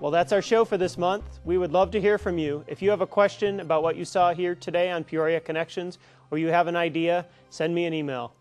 Well, 0.00 0.10
that's 0.10 0.32
our 0.32 0.42
show 0.42 0.64
for 0.64 0.76
this 0.76 0.98
month. 0.98 1.40
We 1.44 1.56
would 1.56 1.72
love 1.72 1.90
to 1.92 2.00
hear 2.00 2.18
from 2.18 2.36
you. 2.36 2.64
If 2.66 2.82
you 2.82 2.90
have 2.90 3.00
a 3.00 3.06
question 3.06 3.60
about 3.60 3.82
what 3.82 3.96
you 3.96 4.04
saw 4.04 4.34
here 4.34 4.54
today 4.54 4.90
on 4.90 5.04
Peoria 5.04 5.40
Connections 5.40 5.98
or 6.30 6.36
you 6.36 6.48
have 6.48 6.66
an 6.66 6.76
idea, 6.76 7.24
send 7.48 7.74
me 7.74 7.86
an 7.86 7.94
email. 7.94 8.35